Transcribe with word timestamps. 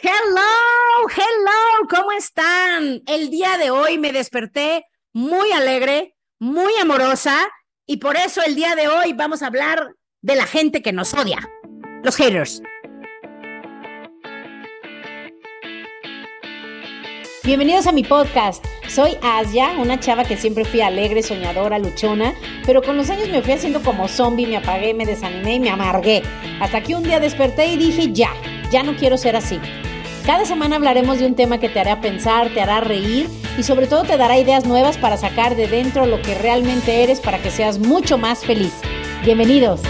Hello, 0.00 1.06
hello, 1.14 1.88
¿cómo 1.90 2.12
están? 2.12 3.02
El 3.06 3.28
día 3.28 3.58
de 3.58 3.70
hoy 3.70 3.98
me 3.98 4.10
desperté 4.10 4.86
muy 5.12 5.52
alegre, 5.52 6.16
muy 6.38 6.74
amorosa 6.80 7.36
y 7.86 7.98
por 7.98 8.16
eso 8.16 8.40
el 8.42 8.54
día 8.54 8.74
de 8.74 8.88
hoy 8.88 9.12
vamos 9.12 9.42
a 9.42 9.48
hablar 9.48 9.94
de 10.22 10.34
la 10.34 10.46
gente 10.46 10.80
que 10.80 10.94
nos 10.94 11.12
odia, 11.12 11.46
los 12.02 12.16
haters. 12.16 12.62
Bienvenidos 17.44 17.86
a 17.86 17.92
mi 17.92 18.02
podcast. 18.02 18.64
Soy 18.88 19.18
Asia, 19.22 19.72
una 19.78 20.00
chava 20.00 20.24
que 20.24 20.38
siempre 20.38 20.64
fui 20.64 20.80
alegre, 20.80 21.22
soñadora, 21.22 21.78
luchona, 21.78 22.32
pero 22.64 22.80
con 22.82 22.96
los 22.96 23.10
años 23.10 23.28
me 23.28 23.42
fui 23.42 23.52
haciendo 23.52 23.82
como 23.82 24.08
zombie, 24.08 24.46
me 24.46 24.56
apagué, 24.56 24.94
me 24.94 25.04
desanimé 25.04 25.56
y 25.56 25.60
me 25.60 25.68
amargué. 25.68 26.22
Hasta 26.62 26.82
que 26.82 26.94
un 26.94 27.02
día 27.02 27.20
desperté 27.20 27.66
y 27.66 27.76
dije, 27.76 28.10
ya, 28.10 28.32
ya 28.70 28.82
no 28.82 28.96
quiero 28.96 29.18
ser 29.18 29.36
así. 29.36 29.60
Cada 30.24 30.44
semana 30.44 30.76
hablaremos 30.76 31.18
de 31.18 31.26
un 31.26 31.34
tema 31.34 31.58
que 31.58 31.68
te 31.68 31.80
hará 31.80 32.00
pensar, 32.00 32.54
te 32.54 32.60
hará 32.60 32.80
reír 32.80 33.28
y 33.58 33.64
sobre 33.64 33.88
todo 33.88 34.04
te 34.04 34.16
dará 34.16 34.38
ideas 34.38 34.64
nuevas 34.64 34.96
para 34.96 35.16
sacar 35.16 35.56
de 35.56 35.66
dentro 35.66 36.06
lo 36.06 36.22
que 36.22 36.36
realmente 36.36 37.02
eres 37.02 37.20
para 37.20 37.42
que 37.42 37.50
seas 37.50 37.80
mucho 37.80 38.18
más 38.18 38.46
feliz. 38.46 38.72
Bienvenidos. 39.24 39.80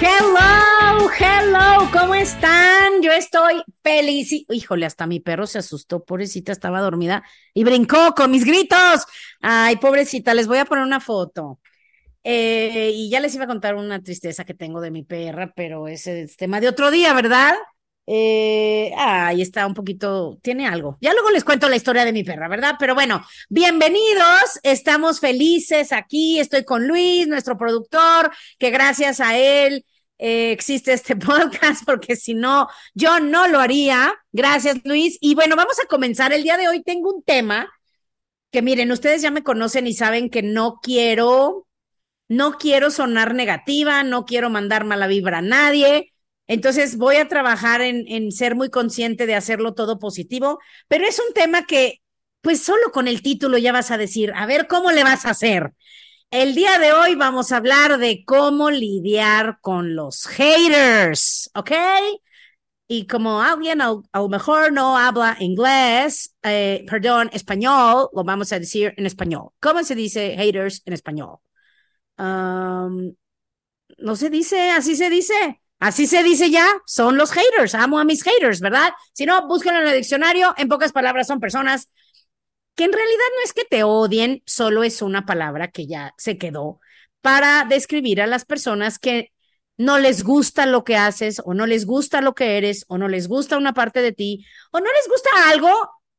Hello, 0.00 1.08
hello, 1.20 1.88
¿cómo 1.92 2.16
están? 2.16 3.00
Yo 3.00 3.12
estoy 3.12 3.62
feliz. 3.80 4.32
Híjole, 4.50 4.86
hasta 4.86 5.06
mi 5.06 5.20
perro 5.20 5.46
se 5.46 5.60
asustó, 5.60 6.04
pobrecita, 6.04 6.50
estaba 6.50 6.80
dormida 6.80 7.22
y 7.54 7.62
brincó 7.62 8.12
con 8.16 8.32
mis 8.32 8.44
gritos. 8.44 9.06
Ay, 9.40 9.76
pobrecita, 9.76 10.34
les 10.34 10.48
voy 10.48 10.58
a 10.58 10.64
poner 10.64 10.82
una 10.82 10.98
foto. 10.98 11.60
Eh, 12.24 12.90
y 12.94 13.10
ya 13.10 13.20
les 13.20 13.34
iba 13.34 13.44
a 13.44 13.48
contar 13.48 13.74
una 13.76 14.02
tristeza 14.02 14.44
que 14.44 14.54
tengo 14.54 14.80
de 14.80 14.90
mi 14.90 15.02
perra, 15.02 15.52
pero 15.54 15.88
ese 15.88 16.22
es 16.22 16.36
tema 16.36 16.60
de 16.60 16.68
otro 16.68 16.90
día, 16.90 17.14
¿verdad? 17.14 17.54
Eh, 18.10 18.92
ahí 18.96 19.42
está 19.42 19.66
un 19.66 19.74
poquito, 19.74 20.38
tiene 20.42 20.66
algo. 20.66 20.96
Ya 21.00 21.12
luego 21.12 21.30
les 21.30 21.44
cuento 21.44 21.68
la 21.68 21.76
historia 21.76 22.04
de 22.06 22.12
mi 22.12 22.24
perra, 22.24 22.48
¿verdad? 22.48 22.76
Pero 22.78 22.94
bueno, 22.94 23.22
bienvenidos, 23.50 24.58
estamos 24.62 25.20
felices 25.20 25.92
aquí, 25.92 26.40
estoy 26.40 26.64
con 26.64 26.88
Luis, 26.88 27.28
nuestro 27.28 27.58
productor, 27.58 28.30
que 28.58 28.70
gracias 28.70 29.20
a 29.20 29.36
él 29.38 29.84
eh, 30.18 30.52
existe 30.52 30.92
este 30.94 31.16
podcast, 31.16 31.84
porque 31.84 32.16
si 32.16 32.34
no, 32.34 32.68
yo 32.94 33.20
no 33.20 33.46
lo 33.46 33.60
haría. 33.60 34.14
Gracias, 34.32 34.78
Luis. 34.84 35.18
Y 35.20 35.34
bueno, 35.34 35.54
vamos 35.56 35.78
a 35.78 35.86
comenzar. 35.86 36.32
El 36.32 36.42
día 36.42 36.56
de 36.56 36.68
hoy 36.68 36.82
tengo 36.82 37.12
un 37.12 37.22
tema 37.22 37.68
que 38.50 38.62
miren, 38.62 38.90
ustedes 38.92 39.22
ya 39.22 39.30
me 39.30 39.42
conocen 39.42 39.86
y 39.86 39.94
saben 39.94 40.30
que 40.30 40.42
no 40.42 40.80
quiero 40.82 41.67
no 42.28 42.52
quiero 42.58 42.90
sonar 42.90 43.34
negativa, 43.34 44.02
no 44.02 44.24
quiero 44.24 44.50
mandar 44.50 44.84
mala 44.84 45.06
vibra 45.06 45.38
a 45.38 45.42
nadie. 45.42 46.12
Entonces 46.46 46.96
voy 46.96 47.16
a 47.16 47.28
trabajar 47.28 47.80
en, 47.82 48.32
ser 48.32 48.54
muy 48.54 48.70
consciente 48.70 49.26
de 49.26 49.34
hacerlo 49.34 49.74
todo 49.74 49.98
positivo, 49.98 50.58
pero 50.88 51.06
es 51.06 51.18
un 51.26 51.34
tema 51.34 51.66
que, 51.66 52.00
pues 52.40 52.62
solo 52.62 52.90
con 52.92 53.08
el 53.08 53.22
título 53.22 53.58
ya 53.58 53.72
vas 53.72 53.90
a 53.90 53.98
decir, 53.98 54.32
a 54.34 54.46
ver 54.46 54.66
cómo 54.66 54.92
le 54.92 55.04
vas 55.04 55.26
a 55.26 55.30
hacer. 55.30 55.72
El 56.30 56.54
día 56.54 56.78
de 56.78 56.92
hoy 56.92 57.14
vamos 57.14 57.52
a 57.52 57.58
hablar 57.58 57.98
de 57.98 58.24
cómo 58.26 58.70
lidiar 58.70 59.58
con 59.60 59.94
los 59.94 60.26
haters, 60.26 61.50
¿ok? 61.54 61.72
Y 62.86 63.06
como 63.06 63.42
alguien 63.42 63.82
a, 63.82 64.00
lo 64.14 64.28
mejor 64.28 64.72
no 64.72 64.96
habla 64.96 65.36
inglés, 65.40 66.34
eh, 66.42 66.84
perdón, 66.88 67.28
español, 67.32 68.08
lo 68.14 68.24
vamos 68.24 68.52
a 68.52 68.58
decir 68.58 68.94
en 68.96 69.06
español. 69.06 69.50
¿Cómo 69.60 69.84
se 69.84 69.94
dice 69.94 70.34
haters 70.36 70.82
en 70.86 70.94
español? 70.94 71.38
No 72.18 74.16
se 74.16 74.30
dice, 74.30 74.70
así 74.70 74.96
se 74.96 75.10
dice. 75.10 75.60
Así 75.80 76.08
se 76.08 76.24
dice 76.24 76.50
ya, 76.50 76.66
son 76.86 77.16
los 77.16 77.30
haters, 77.30 77.76
amo 77.76 78.00
a 78.00 78.04
mis 78.04 78.24
haters, 78.24 78.60
¿verdad? 78.60 78.90
Si 79.12 79.26
no, 79.26 79.46
búsquenlo 79.46 79.80
en 79.80 79.86
el 79.86 79.94
diccionario, 79.94 80.52
en 80.56 80.68
pocas 80.68 80.90
palabras 80.90 81.28
son 81.28 81.38
personas 81.38 81.88
que 82.74 82.84
en 82.84 82.92
realidad 82.92 83.24
no 83.36 83.44
es 83.44 83.52
que 83.52 83.64
te 83.64 83.84
odien, 83.84 84.42
solo 84.44 84.82
es 84.84 85.02
una 85.02 85.24
palabra 85.26 85.68
que 85.68 85.86
ya 85.86 86.14
se 86.18 86.36
quedó 86.36 86.80
para 87.20 87.64
describir 87.64 88.20
a 88.20 88.26
las 88.26 88.44
personas 88.44 88.98
que 88.98 89.32
no 89.76 89.98
les 89.98 90.24
gusta 90.24 90.66
lo 90.66 90.82
que 90.84 90.96
haces 90.96 91.40
o 91.44 91.54
no 91.54 91.66
les 91.66 91.86
gusta 91.86 92.20
lo 92.20 92.34
que 92.34 92.56
eres 92.58 92.84
o 92.88 92.98
no 92.98 93.08
les 93.08 93.28
gusta 93.28 93.56
una 93.56 93.72
parte 93.74 94.02
de 94.02 94.12
ti 94.12 94.44
o 94.72 94.80
no 94.80 94.86
les 94.86 95.08
gusta 95.08 95.30
algo 95.48 95.70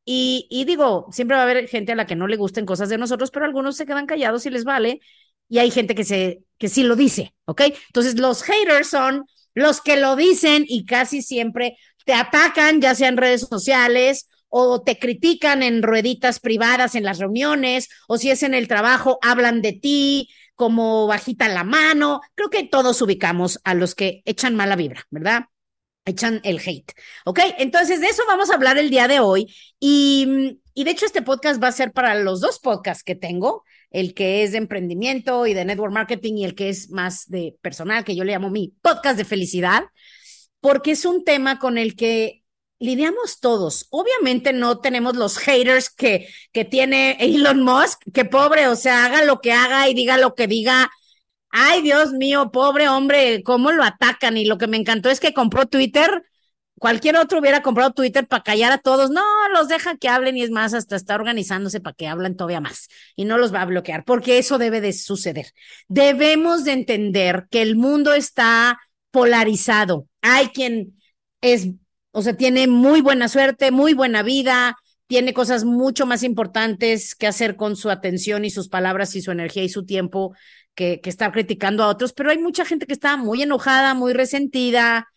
y, 0.06 0.48
y 0.50 0.66
digo, 0.66 1.08
siempre 1.12 1.36
va 1.36 1.42
a 1.42 1.46
haber 1.46 1.68
gente 1.68 1.92
a 1.92 1.96
la 1.96 2.08
que 2.08 2.16
no 2.16 2.28
le 2.28 2.38
gusten 2.38 2.66
cosas 2.66 2.90
de 2.90 2.98
nosotros, 2.98 3.32
pero 3.32 3.46
algunos 3.46 3.76
se 3.78 3.86
quedan 3.86 4.06
callados 4.06 4.46
y 4.46 4.50
les 4.50 4.64
vale 4.64 5.02
y 5.50 5.58
hay 5.58 5.72
gente 5.72 5.96
que, 5.96 6.06
se, 6.06 6.44
que 6.58 6.70
sí 6.70 6.84
lo 6.84 6.96
dice, 6.96 7.34
¿ok? 7.46 7.62
Entonces 7.88 8.18
los 8.20 8.44
haters 8.44 8.90
son 8.90 9.26
los 9.54 9.82
que 9.82 9.98
lo 9.98 10.16
dicen 10.16 10.64
y 10.68 10.86
casi 10.86 11.22
siempre 11.22 11.78
te 12.06 12.14
atacan, 12.14 12.80
ya 12.82 12.96
sea 12.96 13.10
en 13.10 13.18
redes 13.18 13.42
sociales 13.42 14.30
o 14.50 14.82
te 14.82 14.98
critican 14.98 15.64
en 15.64 15.84
rueditas 15.84 16.40
privadas 16.40 16.96
en 16.96 17.04
las 17.04 17.20
reuniones, 17.20 17.88
o 18.08 18.18
si 18.18 18.32
es 18.32 18.42
en 18.44 18.56
el 18.56 18.68
trabajo, 18.68 19.20
hablan 19.22 19.62
de 19.62 19.74
ti 19.74 20.30
como 20.56 21.08
bajita 21.08 21.48
la 21.48 21.64
mano. 21.64 22.22
Creo 22.36 22.50
que 22.50 22.64
todos 22.64 23.02
ubicamos 23.02 23.60
a 23.64 23.76
los 23.76 23.96
que 23.96 24.22
echan 24.26 24.56
mala 24.56 24.76
vibra, 24.76 25.06
¿verdad? 25.12 25.46
Echan 26.06 26.42
el 26.44 26.60
hate. 26.60 26.92
¿Ok? 27.26 27.40
Entonces, 27.60 28.02
de 28.02 28.08
eso 28.08 28.24
vamos 28.28 28.50
a 28.50 28.56
hablar 28.56 28.78
el 28.78 28.90
día 28.90 29.08
de 29.08 29.20
hoy. 29.20 29.54
Y, 29.80 30.60
y 30.74 30.84
de 30.84 30.92
hecho, 30.92 31.06
este 31.06 31.22
podcast 31.22 31.62
va 31.62 31.68
a 31.68 31.72
ser 31.72 31.92
para 31.92 32.16
los 32.16 32.42
dos 32.42 32.60
podcasts 32.60 33.04
que 33.04 33.16
tengo 33.16 33.64
el 33.92 34.14
que 34.14 34.44
es 34.44 34.52
de 34.52 34.60
emprendimiento 34.60 35.48
y 35.48 35.54
de 35.54 35.66
network 35.66 35.94
marketing 35.94 36.36
y 36.36 36.46
el 36.46 36.56
que 36.56 36.70
es 36.70 36.90
más 36.92 37.28
de 37.28 37.56
personal, 37.62 38.04
que 38.04 38.16
yo 38.16 38.24
le 38.24 38.34
llamo 38.34 38.50
mi 38.50 38.74
podcast 38.82 39.18
de 39.18 39.26
felicidad, 39.26 39.84
porque 40.62 40.92
es 40.92 41.06
un 41.06 41.24
tema 41.24 41.60
con 41.60 41.78
el 41.78 41.96
que 41.96 42.44
lidiamos 42.80 43.40
todos. 43.40 43.88
Obviamente 43.90 44.54
no 44.54 44.80
tenemos 44.80 45.16
los 45.16 45.38
haters 45.38 45.90
que, 45.90 46.28
que 46.52 46.66
tiene 46.66 47.18
Elon 47.20 47.62
Musk, 47.64 48.02
que 48.14 48.26
pobre, 48.26 48.68
o 48.68 48.76
sea, 48.76 49.06
haga 49.06 49.24
lo 49.24 49.42
que 49.42 49.52
haga 49.52 49.90
y 49.90 49.94
diga 49.94 50.18
lo 50.18 50.36
que 50.36 50.48
diga. 50.48 50.90
Ay, 51.50 51.82
Dios 51.82 52.14
mío, 52.14 52.52
pobre 52.52 52.88
hombre, 52.90 53.44
cómo 53.44 53.72
lo 53.72 53.84
atacan. 53.84 54.38
Y 54.38 54.46
lo 54.46 54.58
que 54.58 54.68
me 54.68 54.78
encantó 54.78 55.10
es 55.10 55.20
que 55.20 55.34
compró 55.34 55.66
Twitter 55.68 56.24
cualquier 56.80 57.18
otro 57.18 57.40
hubiera 57.40 57.62
comprado 57.62 57.92
Twitter 57.92 58.28
para 58.28 58.44
callar 58.44 58.72
a 58.72 58.78
todos. 58.78 59.12
No, 59.12 59.24
los 59.54 59.68
deja 59.68 59.98
que 59.98 60.10
hablen 60.10 60.38
y 60.38 60.44
es 60.44 60.50
más, 60.50 60.74
hasta 60.74 60.96
está 60.96 61.16
organizándose 61.16 61.80
para 61.80 61.96
que 61.96 62.08
hablen 62.08 62.36
todavía 62.36 62.62
más 62.62 62.88
y 63.16 63.26
no 63.26 63.38
los 63.38 63.54
va 63.54 63.62
a 63.62 63.66
bloquear, 63.66 64.04
porque 64.06 64.38
eso 64.38 64.58
debe 64.58 64.82
de 64.82 64.94
suceder. 64.94 65.48
Debemos 65.88 66.64
de 66.64 66.74
entender 66.74 67.48
que 67.52 67.62
el 67.62 67.76
mundo 67.76 68.14
está 68.14 68.80
polarizado. 69.12 70.08
Hay 70.22 70.48
quien 70.48 71.00
es, 71.42 71.70
o 72.12 72.22
sea, 72.22 72.36
tiene 72.36 72.68
muy 72.68 73.02
buena 73.02 73.28
suerte, 73.28 73.72
muy 73.72 73.94
buena 73.94 74.24
vida, 74.24 74.78
tiene 75.08 75.34
cosas 75.34 75.66
mucho 75.66 76.06
más 76.06 76.24
importantes 76.24 77.16
que 77.16 77.28
hacer 77.28 77.56
con 77.56 77.76
su 77.76 77.90
atención 77.90 78.46
y 78.46 78.52
sus 78.52 78.70
palabras 78.70 79.16
y 79.16 79.22
su 79.22 79.32
energía 79.32 79.64
y 79.64 79.70
su 79.70 79.86
tiempo 79.86 80.36
que, 80.76 81.02
que 81.02 81.10
estar 81.10 81.32
criticando 81.32 81.84
a 81.84 81.88
otros, 81.88 82.14
pero 82.14 82.30
hay 82.30 82.38
mucha 82.38 82.64
gente 82.64 82.86
que 82.86 82.94
está 82.94 83.18
muy 83.18 83.42
enojada, 83.42 83.96
muy 83.96 84.14
resentida, 84.14 85.08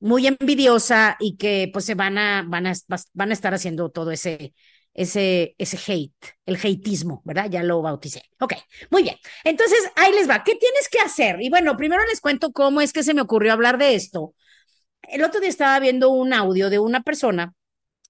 muy 0.00 0.26
envidiosa 0.26 1.16
y 1.20 1.36
que 1.36 1.70
pues 1.72 1.84
se 1.84 1.94
van 1.94 2.18
a, 2.18 2.44
van 2.46 2.66
a, 2.66 2.72
van 3.14 3.30
a 3.30 3.32
estar 3.32 3.54
haciendo 3.54 3.90
todo 3.90 4.10
ese, 4.12 4.54
ese, 4.94 5.54
ese 5.58 5.78
hate, 5.86 6.36
el 6.46 6.56
hateismo, 6.56 7.22
¿verdad? 7.24 7.48
Ya 7.50 7.62
lo 7.62 7.82
bauticé. 7.82 8.22
Ok, 8.40 8.54
muy 8.90 9.02
bien. 9.02 9.16
Entonces, 9.44 9.78
ahí 9.96 10.12
les 10.12 10.28
va. 10.28 10.44
¿Qué 10.44 10.56
tienes 10.56 10.88
que 10.90 11.00
hacer? 11.00 11.40
Y 11.40 11.50
bueno, 11.50 11.76
primero 11.76 12.04
les 12.06 12.20
cuento 12.20 12.52
cómo 12.52 12.80
es 12.80 12.92
que 12.92 13.02
se 13.02 13.14
me 13.14 13.20
ocurrió 13.20 13.52
hablar 13.52 13.78
de 13.78 13.94
esto. 13.94 14.34
El 15.02 15.24
otro 15.24 15.40
día 15.40 15.48
estaba 15.50 15.78
viendo 15.80 16.10
un 16.10 16.32
audio 16.32 16.70
de 16.70 16.78
una 16.78 17.02
persona 17.02 17.54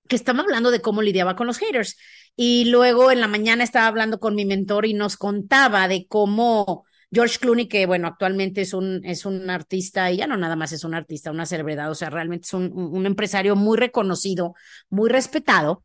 que 0.08 0.16
estaba 0.16 0.40
hablando 0.40 0.70
de 0.70 0.80
cómo 0.80 1.02
lidiaba 1.02 1.36
con 1.36 1.46
los 1.46 1.58
haters. 1.58 1.96
Y 2.36 2.66
luego 2.66 3.10
en 3.10 3.20
la 3.20 3.28
mañana 3.28 3.64
estaba 3.64 3.86
hablando 3.86 4.20
con 4.20 4.34
mi 4.34 4.44
mentor 4.44 4.86
y 4.86 4.94
nos 4.94 5.16
contaba 5.16 5.88
de 5.88 6.06
cómo 6.08 6.84
George 7.10 7.38
Clooney, 7.38 7.68
que 7.68 7.86
bueno, 7.86 8.06
actualmente 8.08 8.60
es 8.60 8.74
un, 8.74 9.00
es 9.04 9.24
un 9.24 9.48
artista, 9.50 10.10
y 10.12 10.18
ya 10.18 10.26
no 10.26 10.36
nada 10.36 10.56
más 10.56 10.72
es 10.72 10.84
un 10.84 10.94
artista, 10.94 11.30
una 11.30 11.46
celebridad, 11.46 11.90
o 11.90 11.94
sea, 11.94 12.10
realmente 12.10 12.46
es 12.46 12.52
un, 12.54 12.70
un 12.72 13.06
empresario 13.06 13.56
muy 13.56 13.78
reconocido, 13.78 14.54
muy 14.90 15.08
respetado. 15.08 15.82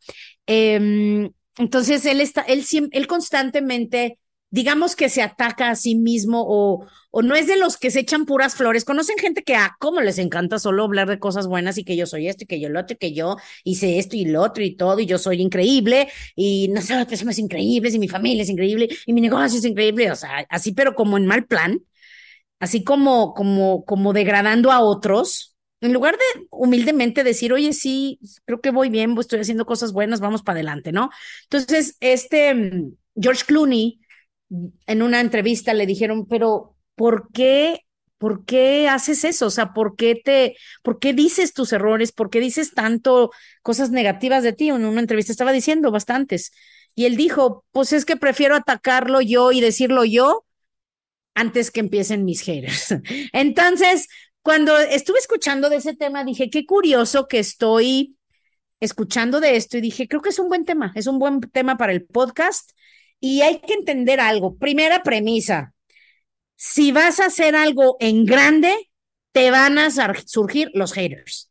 Eh, 0.47 1.29
entonces, 1.57 2.05
él 2.05 2.19
está, 2.21 2.41
él, 2.41 2.63
él 2.91 3.07
constantemente 3.07 4.19
digamos 4.53 4.95
que 4.95 5.09
se 5.09 5.23
ataca 5.23 5.71
a 5.71 5.75
sí 5.75 5.95
mismo 5.95 6.43
o, 6.47 6.85
o 7.09 7.21
no 7.23 7.33
es 7.33 7.47
de 7.47 7.57
los 7.57 7.77
que 7.77 7.89
se 7.89 8.01
echan 8.01 8.25
puras 8.27 8.53
flores. 8.53 8.85
Conocen 8.85 9.17
gente 9.17 9.41
que 9.41 9.55
ah, 9.55 9.75
cómo 9.79 9.99
les 9.99 10.19
encanta 10.19 10.59
solo 10.59 10.83
hablar 10.83 11.09
de 11.09 11.17
cosas 11.17 11.47
buenas 11.47 11.79
y 11.79 11.83
que 11.83 11.97
yo 11.97 12.05
soy 12.05 12.27
esto 12.27 12.43
y 12.43 12.47
que 12.47 12.59
yo 12.59 12.69
lo 12.69 12.79
otro 12.79 12.93
y 12.93 12.97
que 12.99 13.13
yo 13.13 13.35
hice 13.63 13.97
esto 13.97 14.15
y 14.15 14.25
lo 14.25 14.43
otro 14.43 14.63
y 14.63 14.75
todo 14.75 14.99
y 14.99 15.07
yo 15.07 15.17
soy 15.17 15.41
increíble 15.41 16.07
y 16.35 16.67
no 16.67 16.81
sé, 16.81 16.93
las 16.93 17.07
personas 17.07 17.39
increíbles 17.39 17.95
y 17.95 17.99
mi 17.99 18.07
familia 18.07 18.43
es 18.43 18.49
increíble 18.49 18.89
y 19.07 19.13
mi 19.13 19.21
negocio 19.21 19.57
es 19.57 19.65
increíble. 19.65 20.11
O 20.11 20.15
sea, 20.15 20.45
así, 20.49 20.71
pero 20.73 20.93
como 20.93 21.17
en 21.17 21.25
mal 21.25 21.45
plan, 21.47 21.81
así 22.59 22.83
como, 22.83 23.33
como, 23.33 23.85
como 23.85 24.13
degradando 24.13 24.71
a 24.71 24.81
otros. 24.81 25.55
En 25.81 25.91
lugar 25.93 26.15
de 26.15 26.47
humildemente 26.49 27.23
decir, 27.25 27.51
oye, 27.51 27.73
sí, 27.73 28.19
creo 28.45 28.61
que 28.61 28.71
voy 28.71 28.89
bien, 28.89 29.17
estoy 29.19 29.39
haciendo 29.41 29.65
cosas 29.65 29.91
buenas, 29.91 30.21
vamos 30.21 30.41
para 30.41 30.57
adelante, 30.57 30.93
¿no? 30.93 31.09
Entonces, 31.43 31.97
este 31.99 32.53
mm, 32.53 32.93
George 33.19 33.43
Clooney, 33.45 33.99
en 34.85 35.01
una 35.01 35.19
entrevista 35.19 35.73
le 35.73 35.85
dijeron, 35.85 36.27
pero 36.27 36.75
¿por 36.95 37.29
qué 37.31 37.85
¿Por 38.23 38.45
qué 38.45 38.87
haces 38.87 39.25
eso? 39.25 39.47
O 39.47 39.49
sea, 39.49 39.73
¿por 39.73 39.97
qué 39.97 40.15
te, 40.15 40.55
por 40.81 40.97
qué 40.97 41.11
dices 41.11 41.53
tus 41.53 41.73
errores? 41.73 42.13
¿Por 42.13 42.29
qué 42.29 42.39
dices 42.39 42.73
tanto 42.73 43.31
cosas 43.63 43.91
negativas 43.91 44.43
de 44.43 44.53
ti? 44.53 44.69
En 44.69 44.85
una 44.85 45.01
entrevista 45.01 45.33
estaba 45.33 45.51
diciendo 45.51 45.91
bastantes. 45.91 46.53
Y 46.95 47.03
él 47.03 47.17
dijo, 47.17 47.65
pues 47.71 47.91
es 47.91 48.05
que 48.05 48.15
prefiero 48.15 48.55
atacarlo 48.55 49.19
yo 49.19 49.51
y 49.51 49.59
decirlo 49.59 50.05
yo 50.05 50.45
antes 51.33 51.69
que 51.69 51.81
empiecen 51.81 52.23
mis 52.23 52.43
haters. 52.43 52.95
Entonces, 53.33 54.07
cuando 54.41 54.77
estuve 54.77 55.19
escuchando 55.19 55.69
de 55.69 55.75
ese 55.75 55.93
tema, 55.93 56.23
dije, 56.23 56.49
qué 56.49 56.65
curioso 56.65 57.27
que 57.27 57.39
estoy 57.39 58.15
escuchando 58.79 59.41
de 59.41 59.57
esto 59.57 59.77
y 59.77 59.81
dije, 59.81 60.07
creo 60.07 60.21
que 60.21 60.29
es 60.29 60.39
un 60.39 60.47
buen 60.47 60.63
tema, 60.63 60.93
es 60.95 61.07
un 61.07 61.19
buen 61.19 61.41
tema 61.41 61.75
para 61.75 61.91
el 61.91 62.05
podcast 62.05 62.71
y 63.23 63.41
hay 63.41 63.59
que 63.59 63.73
entender 63.73 64.19
algo. 64.19 64.57
Primera 64.57 65.01
premisa, 65.01 65.73
si 66.57 66.91
vas 66.91 67.21
a 67.21 67.27
hacer 67.27 67.55
algo 67.55 67.95
en 68.01 68.25
grande, 68.25 68.75
te 69.31 69.49
van 69.49 69.77
a 69.77 69.89
surgir 70.25 70.69
los 70.73 70.91
haters. 70.91 71.49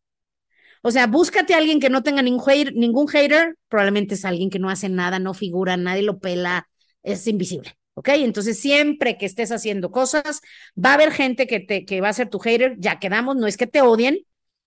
O 0.83 0.91
sea, 0.91 1.07
búscate 1.07 1.55
a 1.55 1.57
alguien 1.57 1.81
que 1.81 1.89
no 1.89 2.03
tenga 2.03 2.21
ningún 2.21 2.45
hater, 2.45 2.75
ningún 2.75 3.09
hater, 3.09 3.57
probablemente 3.69 4.17
es 4.17 4.27
alguien 4.27 4.51
que 4.51 4.59
no 4.59 4.69
hace 4.69 4.91
nada, 4.91 5.19
no 5.19 5.33
figura, 5.33 5.79
nadie 5.79 6.03
lo 6.03 6.19
pela, 6.19 6.69
es 7.03 7.27
invisible. 7.27 7.75
¿Ok? 7.95 8.09
Entonces, 8.17 8.59
siempre 8.61 9.17
que 9.17 9.25
estés 9.25 9.51
haciendo 9.51 9.91
cosas, 9.91 10.43
va 10.77 10.91
a 10.91 10.95
haber 10.95 11.11
gente 11.11 11.47
que, 11.47 11.61
te, 11.61 12.01
va 12.03 12.11
a 12.11 12.13
ser 12.13 12.29
tu 12.29 12.39
hater, 12.39 12.77
ya 12.79 12.99
quedamos, 12.99 13.37
no 13.37 13.47
es 13.47 13.57
que 13.57 13.67
te 13.67 13.81
odien, 13.81 14.19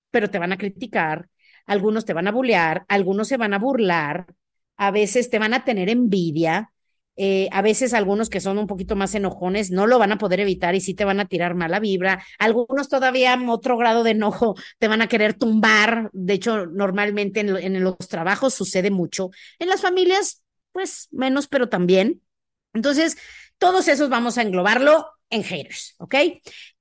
pero 0.10 0.32
te 0.32 0.40
van 0.40 0.54
a 0.54 0.58
criticar, 0.58 1.30
algunos 1.68 2.04
te 2.04 2.14
van 2.14 2.28
a 2.28 2.32
bullear, 2.32 2.84
algunos 2.88 3.28
se 3.28 3.38
van 3.38 3.54
a 3.54 3.60
burlar, 3.60 4.26
a 4.76 4.90
veces 4.90 5.30
te 5.30 5.38
van 5.38 5.54
a 5.54 5.64
tener 5.66 5.90
envidia, 5.90 6.72
eh, 7.18 7.48
a 7.52 7.62
veces 7.62 7.94
algunos 7.94 8.30
que 8.30 8.42
son 8.42 8.58
un 8.58 8.68
poquito 8.68 8.96
más 8.96 9.16
enojones 9.16 9.72
no 9.72 9.88
lo 9.88 10.00
van 10.00 10.12
a 10.12 10.18
poder 10.18 10.42
evitar 10.42 10.76
y 10.76 10.82
sí 10.82 10.94
te 10.94 11.06
van 11.06 11.20
a 11.20 11.28
tirar 11.28 11.56
mala 11.56 11.80
vibra. 11.80 12.24
Algunos 12.40 12.90
todavía 12.90 13.40
otro 13.48 13.78
grado 13.78 14.04
de 14.04 14.12
enojo 14.12 14.56
te 14.80 14.88
van 14.88 15.02
a 15.02 15.08
querer 15.08 15.34
tumbar. 15.34 16.10
De 16.14 16.34
hecho, 16.34 16.66
normalmente 16.66 17.40
en, 17.40 17.84
los 17.84 17.98
trabajos 18.10 18.54
sucede 18.54 18.92
mucho. 18.92 19.30
En 19.60 19.70
las 19.70 19.82
familias, 19.82 20.44
pues 20.72 21.08
menos, 21.12 21.48
pero 21.48 21.70
también. 21.70 22.22
Entonces, 22.74 23.18
todos 23.58 23.88
esos 23.88 24.10
vamos 24.10 24.38
a 24.38 24.42
englobarlo 24.42 25.08
en 25.30 25.44
haters, 25.44 25.96
¿ok? 25.98 26.16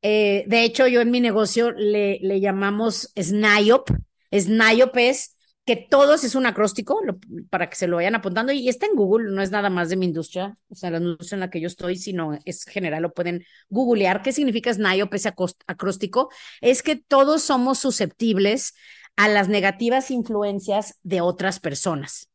Eh, 0.03 0.45
de 0.47 0.65
hecho, 0.65 0.87
yo 0.87 1.01
en 1.01 1.11
mi 1.11 1.21
negocio 1.21 1.71
le, 1.71 2.19
le 2.21 2.41
llamamos 2.41 3.13
SNIOP. 3.17 3.91
SNIOP 4.33 4.97
es 4.97 5.34
que 5.65 5.77
todos 5.77 6.25
es 6.25 6.35
un 6.35 6.47
acróstico 6.47 7.01
para 7.49 7.71
que 7.71 7.77
se 7.77 7.87
lo 7.87 7.97
vayan 7.97 8.15
apuntando 8.15 8.53
y 8.53 8.69
está 8.69 8.87
en 8.87 8.95
Google, 8.95 9.33
no 9.33 9.41
es 9.41 9.51
nada 9.51 9.71
más 9.71 9.89
de 9.89 9.97
mi 9.97 10.05
industria, 10.05 10.59
o 10.69 10.75
sea, 10.75 10.91
la 10.91 10.99
industria 10.99 11.37
en 11.37 11.41
la 11.41 11.51
que 11.51 11.61
yo 11.61 11.69
estoy, 11.69 11.97
sino 11.97 12.39
es 12.45 12.65
general, 12.65 13.03
lo 13.03 13.15
pueden 13.15 13.45
googlear. 13.71 14.23
¿Qué 14.23 14.33
significa 14.33 14.73
SNIOP, 14.73 15.15
ese 15.15 15.33
acróstico? 15.67 16.31
Es 16.61 16.83
que 16.83 16.97
todos 16.97 17.43
somos 17.43 17.79
susceptibles 17.79 18.75
a 19.17 19.29
las 19.29 19.49
negativas 19.49 20.11
influencias 20.11 20.99
de 21.03 21.23
otras 21.23 21.61
personas. 21.61 22.29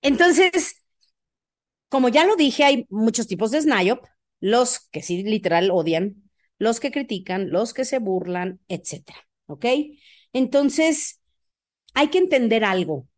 Entonces, 0.00 0.82
como 1.88 2.08
ya 2.08 2.24
lo 2.24 2.36
dije, 2.36 2.64
hay 2.64 2.86
muchos 2.88 3.26
tipos 3.26 3.50
de 3.50 3.60
SNIOP, 3.60 4.04
los 4.40 4.88
que 4.90 5.02
sí 5.02 5.22
literal 5.22 5.70
odian, 5.70 6.30
los 6.58 6.80
que 6.80 6.90
critican, 6.90 7.50
los 7.50 7.74
que 7.74 7.84
se 7.84 7.98
burlan, 7.98 8.60
etcétera, 8.68 9.18
¿ok? 9.46 9.66
Entonces, 10.32 11.20
hay 11.96 12.08
que 12.08 12.18
entender 12.18 12.64
algo. 12.64 13.08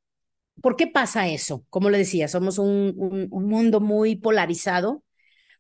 ¿Por 0.63 0.77
qué 0.77 0.87
pasa 0.87 1.29
eso? 1.29 1.67
Como 1.69 1.91
le 1.91 1.99
decía, 1.99 2.29
somos 2.29 2.59
un, 2.59 2.95
un, 3.31 3.45
mundo 3.49 3.81
muy 3.81 4.17
polarizado, 4.17 5.05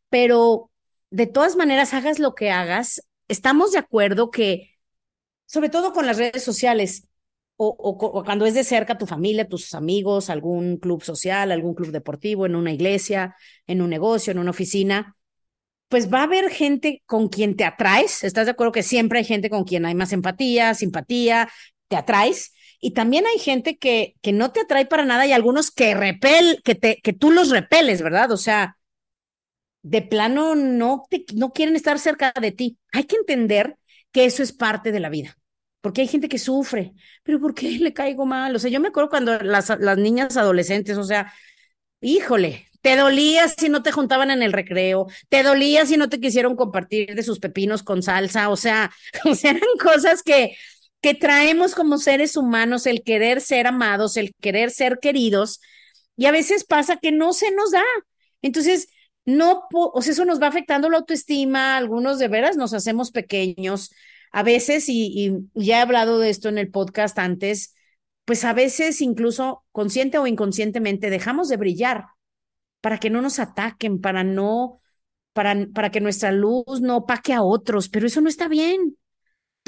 pero 0.08 0.70
de 1.10 1.26
todas 1.26 1.56
maneras, 1.56 1.94
hagas 1.94 2.20
lo 2.20 2.34
que 2.34 2.50
hagas, 2.50 3.02
estamos 3.26 3.72
de 3.72 3.78
acuerdo 3.78 4.30
que, 4.30 4.76
sobre 5.46 5.68
todo 5.68 5.92
con 5.92 6.06
las 6.06 6.18
redes 6.18 6.44
sociales, 6.44 7.08
o, 7.56 8.24
cuando 8.24 8.46
es 8.46 8.54
de 8.54 8.62
cerca 8.62 8.98
tu 8.98 9.06
familia, 9.06 9.48
tus 9.48 9.74
amigos, 9.74 10.30
algún 10.30 10.76
club 10.76 11.02
social, 11.02 11.50
algún 11.50 11.74
club 11.74 11.90
deportivo, 11.90 12.46
en 12.46 12.54
una 12.54 12.72
iglesia, 12.72 13.34
en 13.66 13.82
un 13.82 13.90
negocio, 13.90 14.30
en 14.30 14.38
una 14.38 14.50
oficina, 14.50 15.16
pues 15.88 16.12
va 16.12 16.20
a 16.20 16.24
haber 16.24 16.50
gente 16.50 17.02
con 17.06 17.28
quien 17.28 17.56
te 17.56 17.64
atraes. 17.64 18.22
¿Estás 18.22 18.46
de 18.46 18.52
acuerdo 18.52 18.72
que 18.72 18.84
siempre 18.84 19.18
hay 19.20 19.24
gente 19.24 19.50
con 19.50 19.64
quien 19.64 19.86
hay 19.86 19.96
más 19.96 20.12
empatía, 20.12 20.74
simpatía, 20.74 21.48
te 21.88 21.96
atraes? 21.96 22.52
Y 22.80 22.92
también 22.92 23.26
hay 23.26 23.38
gente 23.38 23.76
que, 23.76 24.14
que 24.22 24.32
no 24.32 24.52
te 24.52 24.60
atrae 24.60 24.86
para 24.86 25.04
nada 25.04 25.26
y 25.26 25.32
algunos 25.32 25.70
que 25.70 25.94
repel, 25.94 26.60
que, 26.64 26.74
te, 26.74 27.00
que 27.02 27.12
tú 27.12 27.30
los 27.30 27.50
repeles, 27.50 28.02
¿verdad? 28.02 28.30
O 28.30 28.36
sea, 28.36 28.76
de 29.82 30.02
plano 30.02 30.54
no, 30.54 31.04
te, 31.10 31.24
no 31.34 31.52
quieren 31.52 31.76
estar 31.76 31.98
cerca 31.98 32.32
de 32.40 32.52
ti. 32.52 32.78
Hay 32.92 33.04
que 33.04 33.16
entender 33.16 33.76
que 34.12 34.24
eso 34.24 34.42
es 34.42 34.52
parte 34.52 34.92
de 34.92 35.00
la 35.00 35.08
vida. 35.08 35.36
Porque 35.80 36.02
hay 36.02 36.08
gente 36.08 36.28
que 36.28 36.38
sufre, 36.38 36.92
pero 37.22 37.40
¿por 37.40 37.54
qué 37.54 37.70
le 37.78 37.92
caigo 37.92 38.26
mal? 38.26 38.54
O 38.54 38.58
sea, 38.58 38.70
yo 38.70 38.80
me 38.80 38.88
acuerdo 38.88 39.10
cuando 39.10 39.38
las, 39.38 39.70
las 39.78 39.96
niñas 39.98 40.36
adolescentes, 40.36 40.98
o 40.98 41.04
sea, 41.04 41.32
híjole, 42.00 42.68
te 42.80 42.96
dolía 42.96 43.48
si 43.48 43.68
no 43.68 43.82
te 43.82 43.92
juntaban 43.92 44.30
en 44.30 44.42
el 44.42 44.52
recreo, 44.52 45.06
te 45.28 45.42
dolía 45.42 45.86
si 45.86 45.96
no 45.96 46.08
te 46.08 46.20
quisieron 46.20 46.56
compartir 46.56 47.14
de 47.14 47.22
sus 47.22 47.38
pepinos 47.38 47.82
con 47.82 48.02
salsa, 48.02 48.50
o 48.50 48.56
sea, 48.56 48.90
o 49.24 49.34
sea 49.34 49.52
eran 49.52 49.62
cosas 49.80 50.22
que, 50.22 50.56
que 51.00 51.14
traemos 51.14 51.74
como 51.74 51.98
seres 51.98 52.36
humanos, 52.36 52.86
el 52.86 53.02
querer 53.02 53.40
ser 53.40 53.66
amados, 53.66 54.16
el 54.16 54.32
querer 54.40 54.70
ser 54.70 54.98
queridos, 55.00 55.60
y 56.16 56.26
a 56.26 56.32
veces 56.32 56.64
pasa 56.64 56.96
que 56.96 57.12
no 57.12 57.32
se 57.32 57.52
nos 57.52 57.70
da. 57.70 57.84
Entonces, 58.42 58.88
no, 59.24 59.68
o 59.72 60.02
sea, 60.02 60.12
eso 60.12 60.24
nos 60.24 60.40
va 60.42 60.48
afectando 60.48 60.90
la 60.90 60.98
autoestima, 60.98 61.76
algunos 61.76 62.18
de 62.18 62.28
veras 62.28 62.56
nos 62.56 62.74
hacemos 62.74 63.10
pequeños, 63.12 63.90
a 64.32 64.42
veces, 64.42 64.88
y, 64.88 65.32
ya 65.54 65.78
he 65.78 65.80
hablado 65.80 66.18
de 66.18 66.30
esto 66.30 66.48
en 66.48 66.58
el 66.58 66.70
podcast 66.70 67.18
antes, 67.18 67.74
pues 68.24 68.44
a 68.44 68.52
veces 68.52 69.00
incluso 69.00 69.64
consciente 69.72 70.18
o 70.18 70.26
inconscientemente 70.26 71.10
dejamos 71.10 71.48
de 71.48 71.56
brillar 71.56 72.06
para 72.80 72.98
que 72.98 73.10
no 73.10 73.22
nos 73.22 73.38
ataquen, 73.38 74.00
para 74.00 74.24
no, 74.24 74.80
para, 75.32 75.66
para 75.74 75.90
que 75.90 76.00
nuestra 76.00 76.32
luz 76.32 76.80
no 76.82 76.98
opaque 76.98 77.32
a 77.32 77.42
otros, 77.42 77.88
pero 77.88 78.06
eso 78.06 78.20
no 78.20 78.28
está 78.28 78.48
bien. 78.48 78.96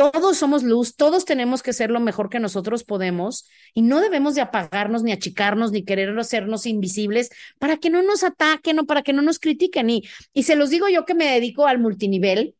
Todos 0.00 0.38
somos 0.38 0.62
luz, 0.62 0.96
todos 0.96 1.26
tenemos 1.26 1.62
que 1.62 1.74
ser 1.74 1.90
lo 1.90 2.00
mejor 2.00 2.30
que 2.30 2.40
nosotros 2.40 2.84
podemos 2.84 3.50
y 3.74 3.82
no 3.82 4.00
debemos 4.00 4.34
de 4.34 4.40
apagarnos 4.40 5.02
ni 5.02 5.12
achicarnos 5.12 5.72
ni 5.72 5.84
querer 5.84 6.18
hacernos 6.18 6.64
invisibles 6.64 7.28
para 7.58 7.76
que 7.76 7.90
no 7.90 8.02
nos 8.02 8.24
ataquen 8.24 8.78
o 8.78 8.86
para 8.86 9.02
que 9.02 9.12
no 9.12 9.20
nos 9.20 9.38
critiquen. 9.38 9.90
Y, 9.90 10.04
y 10.32 10.44
se 10.44 10.56
los 10.56 10.70
digo 10.70 10.88
yo 10.88 11.04
que 11.04 11.12
me 11.12 11.26
dedico 11.26 11.66
al 11.66 11.80
multinivel, 11.80 12.56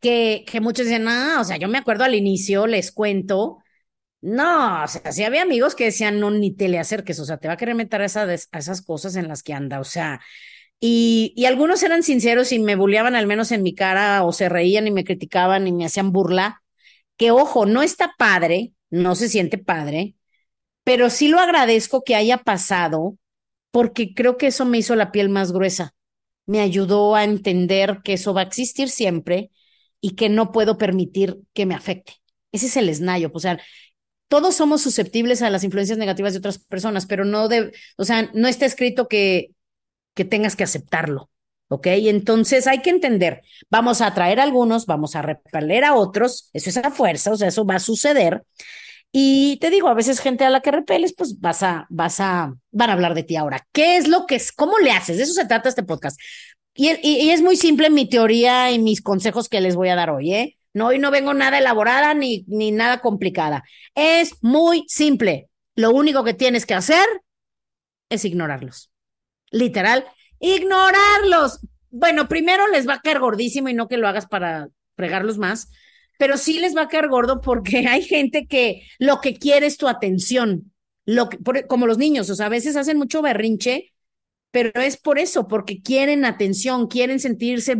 que, 0.00 0.46
que 0.50 0.62
muchos 0.62 0.86
dicen, 0.86 1.08
ah, 1.08 1.40
o 1.42 1.44
sea, 1.44 1.58
yo 1.58 1.68
me 1.68 1.76
acuerdo 1.76 2.04
al 2.04 2.14
inicio, 2.14 2.66
les 2.66 2.90
cuento, 2.90 3.58
no, 4.22 4.82
o 4.84 4.88
sea, 4.88 5.12
sí 5.12 5.24
había 5.24 5.42
amigos 5.42 5.74
que 5.74 5.84
decían, 5.84 6.20
no, 6.20 6.30
ni 6.30 6.54
te 6.56 6.68
le 6.68 6.78
acerques, 6.78 7.20
o 7.20 7.26
sea, 7.26 7.36
te 7.36 7.48
va 7.48 7.54
a 7.54 7.58
querer 7.58 7.74
meter 7.74 8.00
a, 8.00 8.06
a 8.06 8.58
esas 8.58 8.80
cosas 8.80 9.16
en 9.16 9.28
las 9.28 9.42
que 9.42 9.52
anda, 9.52 9.78
o 9.78 9.84
sea, 9.84 10.22
y, 10.80 11.44
algunos 11.46 11.82
eran 11.82 12.02
sinceros 12.02 12.52
y 12.52 12.58
me 12.58 12.76
bulleaban 12.76 13.14
al 13.16 13.26
menos 13.26 13.52
en 13.52 13.62
mi 13.62 13.74
cara 13.74 14.24
o 14.24 14.32
se 14.32 14.48
reían 14.48 14.86
y 14.86 14.90
me 14.90 15.04
criticaban 15.04 15.66
y 15.66 15.72
me 15.72 15.86
hacían 15.86 16.12
burla, 16.12 16.62
que 17.16 17.30
ojo, 17.30 17.66
no 17.66 17.82
está 17.82 18.14
padre, 18.18 18.72
no 18.90 19.14
se 19.14 19.28
siente 19.28 19.58
padre, 19.58 20.14
pero 20.84 21.10
sí 21.10 21.28
lo 21.28 21.40
agradezco 21.40 22.04
que 22.04 22.14
haya 22.16 22.38
pasado 22.38 23.16
porque 23.70 24.14
creo 24.14 24.36
que 24.36 24.48
eso 24.48 24.64
me 24.66 24.78
hizo 24.78 24.94
la 24.94 25.10
piel 25.10 25.28
más 25.28 25.52
gruesa. 25.52 25.94
Me 26.46 26.60
ayudó 26.60 27.14
a 27.14 27.24
entender 27.24 28.00
que 28.04 28.14
eso 28.14 28.34
va 28.34 28.42
a 28.42 28.44
existir 28.44 28.90
siempre 28.90 29.50
y 30.00 30.16
que 30.16 30.28
no 30.28 30.52
puedo 30.52 30.78
permitir 30.78 31.38
que 31.54 31.66
me 31.66 31.74
afecte. 31.74 32.14
Ese 32.52 32.66
es 32.66 32.76
el 32.76 32.88
esnayo, 32.88 33.30
o 33.32 33.40
sea, 33.40 33.58
todos 34.28 34.54
somos 34.54 34.82
susceptibles 34.82 35.42
a 35.42 35.50
las 35.50 35.64
influencias 35.64 35.98
negativas 35.98 36.32
de 36.32 36.40
otras 36.40 36.58
personas, 36.58 37.06
pero 37.06 37.24
no 37.24 37.48
de, 37.48 37.72
o 37.96 38.04
sea, 38.04 38.30
no 38.34 38.48
está 38.48 38.66
escrito 38.66 39.08
que 39.08 39.53
que 40.14 40.24
tengas 40.24 40.56
que 40.56 40.64
aceptarlo. 40.64 41.30
¿Ok? 41.68 41.86
Entonces 41.88 42.66
hay 42.66 42.82
que 42.82 42.90
entender, 42.90 43.42
vamos 43.70 44.00
a 44.00 44.08
atraer 44.08 44.38
a 44.38 44.42
algunos, 44.42 44.86
vamos 44.86 45.16
a 45.16 45.22
repeler 45.22 45.84
a 45.84 45.94
otros, 45.94 46.50
eso 46.52 46.68
es 46.68 46.76
a 46.76 46.90
fuerza, 46.90 47.32
o 47.32 47.36
sea, 47.36 47.48
eso 47.48 47.64
va 47.64 47.76
a 47.76 47.80
suceder. 47.80 48.44
Y 49.10 49.58
te 49.60 49.70
digo, 49.70 49.88
a 49.88 49.94
veces 49.94 50.20
gente 50.20 50.44
a 50.44 50.50
la 50.50 50.60
que 50.60 50.72
repeles, 50.72 51.14
pues 51.16 51.40
vas 51.40 51.62
a, 51.62 51.86
vas 51.88 52.20
a, 52.20 52.54
van 52.70 52.90
a 52.90 52.92
hablar 52.92 53.14
de 53.14 53.22
ti 53.22 53.36
ahora. 53.36 53.66
¿Qué 53.72 53.96
es 53.96 54.08
lo 54.08 54.26
que 54.26 54.36
es? 54.36 54.52
¿Cómo 54.52 54.78
le 54.78 54.90
haces? 54.90 55.16
De 55.16 55.22
eso 55.22 55.32
se 55.32 55.46
trata 55.46 55.68
este 55.68 55.84
podcast. 55.84 56.20
Y, 56.74 56.90
y, 57.02 57.30
es 57.30 57.40
muy 57.40 57.56
simple 57.56 57.90
mi 57.90 58.08
teoría 58.08 58.72
y 58.72 58.80
mis 58.80 59.00
consejos 59.00 59.48
que 59.48 59.60
les 59.60 59.76
voy 59.76 59.88
a 59.88 59.94
dar 59.94 60.10
hoy, 60.10 60.34
¿eh? 60.34 60.58
No, 60.74 60.88
hoy 60.88 60.98
no 60.98 61.12
vengo 61.12 61.32
nada 61.32 61.58
elaborada 61.58 62.14
ni, 62.14 62.44
ni 62.48 62.72
nada 62.72 63.00
complicada. 63.00 63.62
Es 63.94 64.32
muy 64.42 64.84
simple. 64.88 65.48
Lo 65.76 65.92
único 65.92 66.24
que 66.24 66.34
tienes 66.34 66.66
que 66.66 66.74
hacer 66.74 67.06
es 68.10 68.24
ignorarlos 68.24 68.90
literal, 69.54 70.04
ignorarlos. 70.40 71.60
Bueno, 71.90 72.28
primero 72.28 72.66
les 72.68 72.88
va 72.88 72.94
a 72.94 73.00
caer 73.00 73.20
gordísimo 73.20 73.68
y 73.68 73.74
no 73.74 73.88
que 73.88 73.96
lo 73.96 74.08
hagas 74.08 74.26
para 74.26 74.68
fregarlos 74.96 75.38
más, 75.38 75.70
pero 76.18 76.36
sí 76.36 76.58
les 76.58 76.76
va 76.76 76.82
a 76.82 76.88
caer 76.88 77.08
gordo 77.08 77.40
porque 77.40 77.78
hay 77.88 78.02
gente 78.02 78.46
que 78.46 78.82
lo 78.98 79.20
que 79.20 79.36
quiere 79.36 79.66
es 79.66 79.76
tu 79.76 79.88
atención, 79.88 80.72
lo 81.06 81.28
que, 81.28 81.38
como 81.68 81.86
los 81.86 81.98
niños, 81.98 82.28
o 82.30 82.34
sea, 82.34 82.46
a 82.46 82.50
veces 82.50 82.76
hacen 82.76 82.98
mucho 82.98 83.22
berrinche, 83.22 83.92
pero 84.50 84.70
es 84.80 84.96
por 84.96 85.18
eso, 85.18 85.48
porque 85.48 85.82
quieren 85.82 86.24
atención, 86.24 86.86
quieren 86.86 87.18
sentirse 87.18 87.76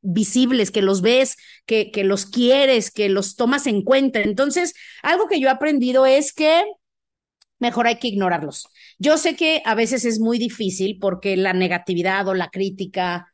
visibles, 0.00 0.70
que 0.70 0.82
los 0.82 1.02
ves, 1.02 1.36
que, 1.66 1.90
que 1.90 2.04
los 2.04 2.26
quieres, 2.26 2.90
que 2.90 3.08
los 3.08 3.36
tomas 3.36 3.66
en 3.66 3.82
cuenta. 3.82 4.20
Entonces, 4.20 4.74
algo 5.02 5.26
que 5.28 5.38
yo 5.38 5.48
he 5.48 5.50
aprendido 5.50 6.06
es 6.06 6.32
que 6.32 6.64
mejor 7.58 7.86
hay 7.86 7.98
que 7.98 8.08
ignorarlos. 8.08 8.68
Yo 8.98 9.18
sé 9.18 9.36
que 9.36 9.62
a 9.64 9.74
veces 9.74 10.04
es 10.04 10.20
muy 10.20 10.38
difícil 10.38 10.98
porque 11.00 11.36
la 11.36 11.52
negatividad 11.52 12.26
o 12.28 12.34
la 12.34 12.48
crítica 12.50 13.32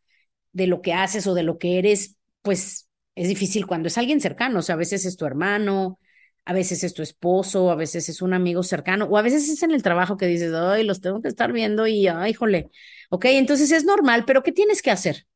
de 0.52 0.66
lo 0.66 0.82
que 0.82 0.92
haces 0.94 1.26
o 1.26 1.34
de 1.34 1.42
lo 1.42 1.58
que 1.58 1.78
eres, 1.78 2.16
pues 2.42 2.88
es 3.14 3.28
difícil 3.28 3.66
cuando 3.66 3.88
es 3.88 3.98
alguien 3.98 4.20
cercano, 4.20 4.60
o 4.60 4.62
sea, 4.62 4.74
a 4.74 4.78
veces 4.78 5.04
es 5.04 5.16
tu 5.16 5.26
hermano, 5.26 5.98
a 6.44 6.52
veces 6.52 6.82
es 6.84 6.94
tu 6.94 7.02
esposo, 7.02 7.70
a 7.70 7.74
veces 7.76 8.08
es 8.08 8.22
un 8.22 8.32
amigo 8.34 8.62
cercano, 8.62 9.04
o 9.06 9.16
a 9.18 9.22
veces 9.22 9.48
es 9.48 9.62
en 9.62 9.72
el 9.72 9.82
trabajo 9.82 10.16
que 10.16 10.26
dices, 10.26 10.52
ay, 10.54 10.84
los 10.84 11.00
tengo 11.00 11.20
que 11.22 11.28
estar 11.28 11.52
viendo 11.52 11.86
y, 11.86 12.08
ay, 12.08 12.30
híjole, 12.32 12.70
ok, 13.10 13.26
entonces 13.26 13.70
es 13.72 13.84
normal, 13.84 14.24
pero 14.26 14.42
¿qué 14.42 14.52
tienes 14.52 14.82
que 14.82 14.90
hacer? 14.90 15.26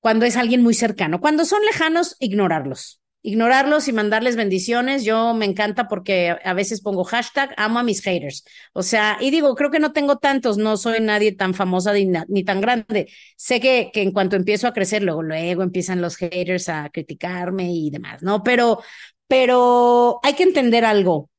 Cuando 0.00 0.24
es 0.26 0.36
alguien 0.36 0.62
muy 0.62 0.74
cercano, 0.74 1.20
cuando 1.20 1.44
son 1.44 1.64
lejanos, 1.64 2.16
ignorarlos 2.18 3.00
ignorarlos 3.22 3.88
y 3.88 3.92
mandarles 3.92 4.36
bendiciones. 4.36 5.04
Yo 5.04 5.34
me 5.34 5.44
encanta 5.46 5.88
porque 5.88 6.36
a 6.44 6.54
veces 6.54 6.80
pongo 6.80 7.04
hashtag 7.04 7.52
amo 7.56 7.78
a 7.78 7.82
mis 7.82 8.02
haters. 8.02 8.44
O 8.72 8.82
sea, 8.82 9.18
y 9.20 9.30
digo, 9.30 9.54
creo 9.54 9.70
que 9.70 9.80
no 9.80 9.92
tengo 9.92 10.16
tantos, 10.18 10.58
no 10.58 10.76
soy 10.76 11.00
nadie 11.00 11.32
tan 11.32 11.54
famosa 11.54 11.92
ni, 11.92 12.44
tan 12.44 12.60
grande. 12.60 13.10
Sé 13.36 13.60
que, 13.60 13.90
que 13.92 14.02
en 14.02 14.12
cuanto 14.12 14.36
empiezo 14.36 14.66
a 14.68 14.72
crecer, 14.72 15.02
luego, 15.02 15.22
luego 15.22 15.62
empiezan 15.62 16.00
los 16.00 16.16
haters 16.16 16.68
a 16.68 16.90
criticarme 16.90 17.72
y 17.72 17.90
demás, 17.90 18.22
¿no? 18.22 18.42
Pero, 18.42 18.82
pero 19.26 20.20
hay 20.22 20.34
que 20.34 20.44
entender 20.44 20.84
algo. 20.84 21.30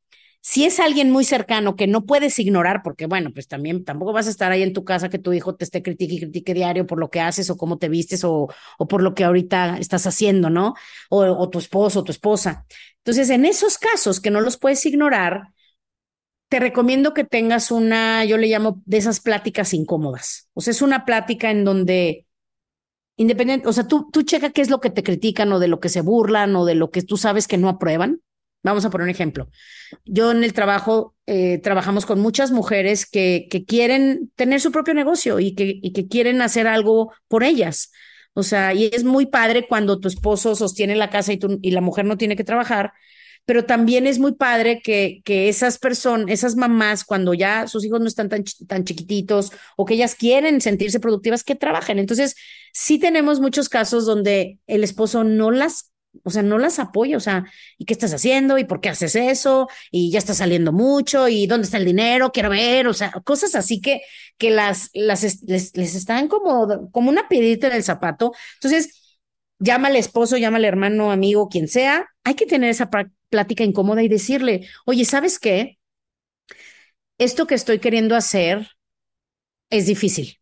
Si 0.42 0.64
es 0.64 0.80
alguien 0.80 1.12
muy 1.12 1.26
cercano 1.26 1.76
que 1.76 1.86
no 1.86 2.06
puedes 2.06 2.40
ignorar, 2.40 2.82
porque 2.82 3.08
bueno, 3.08 3.32
pues 3.34 3.48
también 3.48 3.84
tampoco 3.84 4.14
vas 4.14 4.28
a 4.28 4.30
estar 4.30 4.52
ahí 4.52 4.64
en 4.64 4.72
tu 4.74 4.86
casa 4.86 5.10
que 5.10 5.20
tu 5.20 5.34
hijo 5.34 5.56
te 5.56 5.66
esté 5.66 5.84
critique 5.84 6.16
y 6.16 6.20
critique 6.22 6.54
diario 6.54 6.88
por 6.88 6.98
lo 6.98 7.10
que 7.10 7.20
haces 7.20 7.50
o 7.50 7.58
cómo 7.58 7.78
te 7.78 7.90
vistes 7.90 8.24
o, 8.24 8.48
o 8.78 8.88
por 8.88 9.04
lo 9.04 9.14
que 9.14 9.26
ahorita 9.26 9.78
estás 9.78 10.08
haciendo, 10.08 10.50
¿no? 10.50 10.76
O, 11.10 11.50
tu 11.50 11.60
esposo 11.60 12.00
o 12.00 12.04
tu 12.04 12.14
esposa. 12.14 12.66
Entonces, 13.00 13.30
en 13.30 13.46
esos 13.46 13.78
casos 13.78 14.22
que 14.22 14.32
no 14.32 14.40
los 14.40 14.58
puedes 14.58 14.86
ignorar, 14.86 15.50
te 16.48 16.60
recomiendo 16.60 17.14
que 17.14 17.26
tengas 17.26 17.70
una, 17.70 18.24
yo 18.26 18.38
le 18.38 18.48
llamo 18.48 18.82
de 18.86 18.98
esas 18.98 19.20
pláticas 19.20 19.74
incómodas. 19.74 20.50
O 20.54 20.62
sea, 20.62 20.72
es 20.72 20.82
una 20.82 21.06
plática 21.06 21.52
en 21.52 21.66
donde 21.66 22.26
independiente, 23.18 23.68
o 23.68 23.74
sea, 23.74 23.88
tú, 23.88 24.10
tú 24.12 24.24
qué 24.26 24.62
es 24.62 24.70
lo 24.70 24.80
que 24.80 24.90
te 24.90 25.04
critican 25.04 25.52
o 25.52 25.60
de 25.60 25.68
lo 25.68 25.82
que 25.82 25.90
se 25.90 26.02
burlan 26.02 26.56
o 26.56 26.66
de 26.66 26.76
lo 26.76 26.90
que 26.90 27.02
tú 27.02 27.18
sabes 27.18 27.48
que 27.48 27.58
no 27.58 27.68
aprueban 27.68 28.22
Vamos 28.62 28.84
a 28.84 28.90
poner 28.90 29.06
un 29.06 29.12
ejemplo. 29.12 29.50
Yo 30.06 30.32
en 30.32 30.44
el 30.44 30.54
trabajo 30.54 31.16
eh, 31.26 31.60
trabajamos 31.60 32.06
con 32.06 32.20
muchas 32.20 32.52
mujeres 32.52 33.06
que, 33.06 33.48
que 33.50 33.64
quieren 33.64 34.32
tener 34.36 34.60
su 34.60 34.72
propio 34.72 34.94
negocio 34.94 35.40
y 35.40 35.56
que, 35.56 35.80
y 35.82 35.94
que 35.94 36.08
quieren 36.08 36.42
hacer 36.42 36.68
algo 36.68 37.14
por 37.28 37.44
ellas. 37.44 37.92
O 38.34 38.44
sea, 38.44 38.74
y 38.74 38.90
es 38.94 39.04
muy 39.04 39.26
padre 39.26 39.68
cuando 39.68 40.00
tu 40.00 40.08
esposo 40.08 40.56
sostiene 40.56 40.96
la 40.96 41.10
casa 41.10 41.34
y, 41.34 41.38
tú, 41.38 41.60
y 41.62 41.72
la 41.72 41.82
mujer 41.82 42.06
no 42.06 42.18
tiene 42.18 42.36
que 42.36 42.44
trabajar, 42.44 42.94
pero 43.46 43.66
también 43.66 44.06
es 44.06 44.20
muy 44.20 44.34
padre 44.36 44.82
que, 44.84 45.22
que 45.26 45.50
esas 45.50 45.80
personas, 45.80 46.28
esas 46.30 46.56
mamás, 46.56 47.04
cuando 47.04 47.34
ya 47.34 47.68
sus 47.68 47.84
hijos 47.86 48.00
no 48.00 48.08
están 48.08 48.30
tan, 48.30 48.44
tan 48.68 48.84
chiquititos 48.84 49.52
o 49.76 49.86
que 49.86 49.96
ellas 49.96 50.16
quieren 50.16 50.62
sentirse 50.62 51.00
productivas, 51.00 51.44
que 51.44 51.56
trabajen. 51.56 51.98
Entonces, 51.98 52.36
sí 52.74 53.00
tenemos 53.00 53.40
muchos 53.40 53.70
casos 53.70 54.06
donde 54.06 54.60
el 54.68 54.84
esposo 54.84 55.24
no 55.24 55.50
las 55.50 55.89
o 56.24 56.30
sea, 56.32 56.42
no 56.44 56.58
las 56.58 56.80
apoya, 56.80 57.18
o 57.18 57.20
sea, 57.20 57.46
¿y 57.78 57.86
qué 57.86 57.94
estás 57.94 58.14
haciendo? 58.14 58.58
¿Y 58.58 58.66
por 58.66 58.82
qué 58.82 58.90
haces 58.90 59.16
eso? 59.16 59.68
Y 59.92 60.12
ya 60.12 60.20
está 60.20 60.34
saliendo 60.34 60.72
mucho, 60.74 61.28
¿y 61.28 61.48
dónde 61.48 61.66
está 61.66 61.78
el 61.78 61.86
dinero? 61.86 62.32
Quiero 62.32 62.50
ver, 62.50 62.88
o 62.88 62.94
sea, 62.94 63.12
cosas 63.24 63.56
así 63.56 63.82
que, 63.82 64.02
que 64.38 64.50
las, 64.52 64.90
las, 64.94 65.24
les, 65.44 65.76
les 65.78 65.96
están 65.96 66.28
como, 66.28 66.90
como 66.92 67.10
una 67.10 67.28
piedrita 67.28 67.68
en 67.68 67.74
el 67.74 67.84
zapato. 67.84 68.32
Entonces, 68.56 69.20
llama 69.60 69.88
al 69.90 69.96
esposo, 69.96 70.38
llama 70.38 70.58
al 70.58 70.66
hermano, 70.66 71.12
amigo, 71.12 71.50
quien 71.50 71.68
sea, 71.68 72.08
hay 72.24 72.36
que 72.36 72.46
tener 72.46 72.70
esa 72.70 72.90
plática 73.30 73.64
incómoda 73.64 74.04
y 74.04 74.08
decirle, 74.10 74.68
oye, 74.86 75.06
¿sabes 75.06 75.40
qué? 75.40 75.78
Esto 77.20 77.46
que 77.46 77.54
estoy 77.54 77.78
queriendo 77.80 78.16
hacer 78.16 78.68
es 79.72 79.88
difícil, 79.88 80.38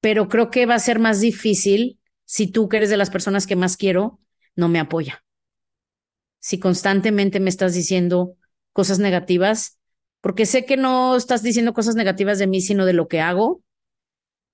pero 0.00 0.28
creo 0.28 0.50
que 0.50 0.66
va 0.66 0.74
a 0.74 0.78
ser 0.78 0.98
más 0.98 1.20
difícil 1.20 1.97
si 2.28 2.46
tú 2.46 2.68
que 2.68 2.76
eres 2.76 2.90
de 2.90 2.98
las 2.98 3.08
personas 3.08 3.46
que 3.46 3.56
más 3.56 3.78
quiero, 3.78 4.20
no 4.54 4.68
me 4.68 4.78
apoya. 4.78 5.24
Si 6.40 6.58
constantemente 6.58 7.40
me 7.40 7.48
estás 7.48 7.72
diciendo 7.72 8.36
cosas 8.74 8.98
negativas, 8.98 9.78
porque 10.20 10.44
sé 10.44 10.66
que 10.66 10.76
no 10.76 11.16
estás 11.16 11.42
diciendo 11.42 11.72
cosas 11.72 11.94
negativas 11.94 12.38
de 12.38 12.46
mí, 12.46 12.60
sino 12.60 12.84
de 12.84 12.92
lo 12.92 13.08
que 13.08 13.22
hago, 13.22 13.62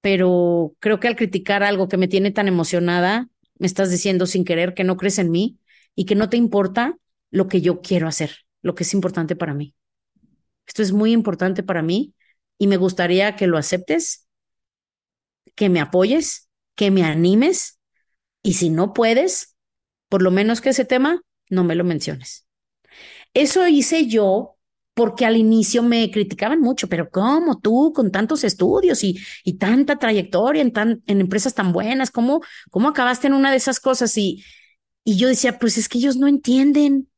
pero 0.03 0.77
creo 0.79 1.01
que 1.01 1.09
al 1.09 1.17
criticar 1.17 1.65
algo 1.65 1.89
que 1.89 1.97
me 1.97 2.07
tiene 2.07 2.31
tan 2.31 2.47
emocionada, 2.47 3.29
me 3.59 3.67
estás 3.67 3.91
diciendo 3.91 4.27
sin 4.27 4.45
querer 4.45 4.75
que 4.75 4.85
no 4.85 4.97
crees 4.97 5.19
en 5.19 5.33
mí 5.33 5.59
y 5.97 6.05
que 6.05 6.15
no 6.15 6.29
te 6.29 6.37
importa 6.37 6.97
lo 7.33 7.49
que 7.49 7.61
yo 7.61 7.81
quiero 7.81 8.07
hacer, 8.07 8.47
lo 8.63 8.77
que 8.77 8.85
es 8.85 8.95
importante 8.95 9.35
para 9.35 9.53
mí. 9.53 9.75
Esto 10.65 10.83
es 10.83 10.93
muy 10.93 11.11
importante 11.11 11.65
para 11.65 11.83
mí 11.83 12.15
y 12.57 12.69
me 12.69 12.77
gustaría 12.77 13.35
que 13.35 13.49
lo 13.49 13.59
aceptes, 13.59 14.29
que 15.57 15.69
me 15.69 15.81
apoyes 15.81 16.44
que 16.77 16.91
me 16.91 17.05
animes 17.05 17.81
y 18.43 18.55
si 18.55 18.71
no 18.71 18.93
puedes, 18.95 19.57
por 20.09 20.23
lo 20.23 20.31
menos 20.31 20.61
que 20.61 20.71
ese 20.71 20.85
tema 20.85 21.23
no 21.51 21.65
me 21.65 21.75
lo 21.77 21.85
menciones. 21.85 22.47
Eso 23.35 23.67
hice 23.67 24.07
yo 24.07 24.57
porque 24.95 25.27
al 25.27 25.37
inicio 25.37 25.83
me 25.83 26.09
criticaban 26.11 26.61
mucho, 26.61 26.89
pero 26.89 27.11
¿cómo 27.11 27.59
tú 27.61 27.93
con 27.95 28.13
tantos 28.13 28.45
estudios 28.45 29.03
y, 29.03 29.19
y 29.45 29.59
tanta 29.59 29.97
trayectoria 29.99 30.63
en, 30.63 30.73
tan, 30.73 31.03
en 31.07 31.21
empresas 31.21 31.55
tan 31.55 31.73
buenas, 31.73 32.11
¿cómo, 32.13 32.43
cómo 32.71 32.89
acabaste 32.89 33.27
en 33.27 33.35
una 33.35 33.51
de 33.51 33.57
esas 33.57 33.81
cosas? 33.81 34.17
Y, 34.17 34.45
y 35.05 35.17
yo 35.19 35.29
decía, 35.29 35.59
pues 35.59 35.79
es 35.79 35.89
que 35.89 35.99
ellos 35.99 36.17
no 36.17 36.29
entienden. 36.29 37.11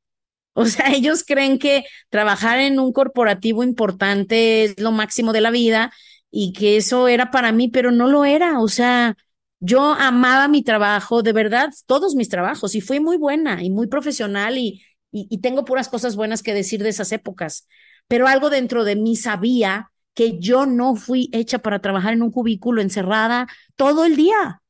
O 0.55 0.67
sea, 0.67 0.87
ellos 0.95 1.25
creen 1.25 1.59
que 1.59 1.85
trabajar 2.11 2.59
en 2.61 2.81
un 2.81 2.93
corporativo 2.93 3.63
importante 3.65 4.65
es 4.65 4.81
lo 4.81 4.93
máximo 4.93 5.33
de 5.33 5.41
la 5.43 5.51
vida 5.51 5.93
y 6.31 6.53
que 6.53 6.77
eso 6.77 7.09
era 7.09 7.31
para 7.31 7.53
mí, 7.53 7.69
pero 7.69 7.93
no 7.93 8.09
lo 8.09 8.25
era. 8.25 8.61
O 8.61 8.69
sea, 8.69 9.17
yo 9.61 9.95
amaba 9.95 10.49
mi 10.49 10.63
trabajo, 10.63 11.23
de 11.23 11.33
verdad, 11.33 11.71
todos 11.87 12.15
mis 12.15 12.29
trabajos, 12.29 12.75
y 12.75 12.81
fui 12.81 13.01
muy 13.01 13.17
buena 13.17 13.63
y 13.63 13.71
muy 13.71 13.87
profesional 13.87 14.59
y, 14.59 14.83
y, 15.11 15.39
tengo 15.39 15.65
puras 15.65 15.89
cosas 15.89 16.17
buenas 16.17 16.43
que 16.43 16.55
decir 16.55 16.83
de 16.83 16.91
esas 16.91 17.13
épocas, 17.13 17.69
pero 18.09 18.27
algo 18.27 18.51
dentro 18.51 18.85
de 18.85 18.97
mí 18.97 19.17
sabía 19.17 19.91
que 20.15 20.39
yo 20.39 20.67
no 20.67 20.97
fui 20.97 21.29
hecha 21.33 21.59
para 21.59 21.81
trabajar 21.81 22.13
en 22.13 22.23
un 22.23 22.31
cubículo 22.31 22.83
encerrada 22.83 23.47
todo 23.77 24.05
el 24.05 24.17
día, 24.17 24.63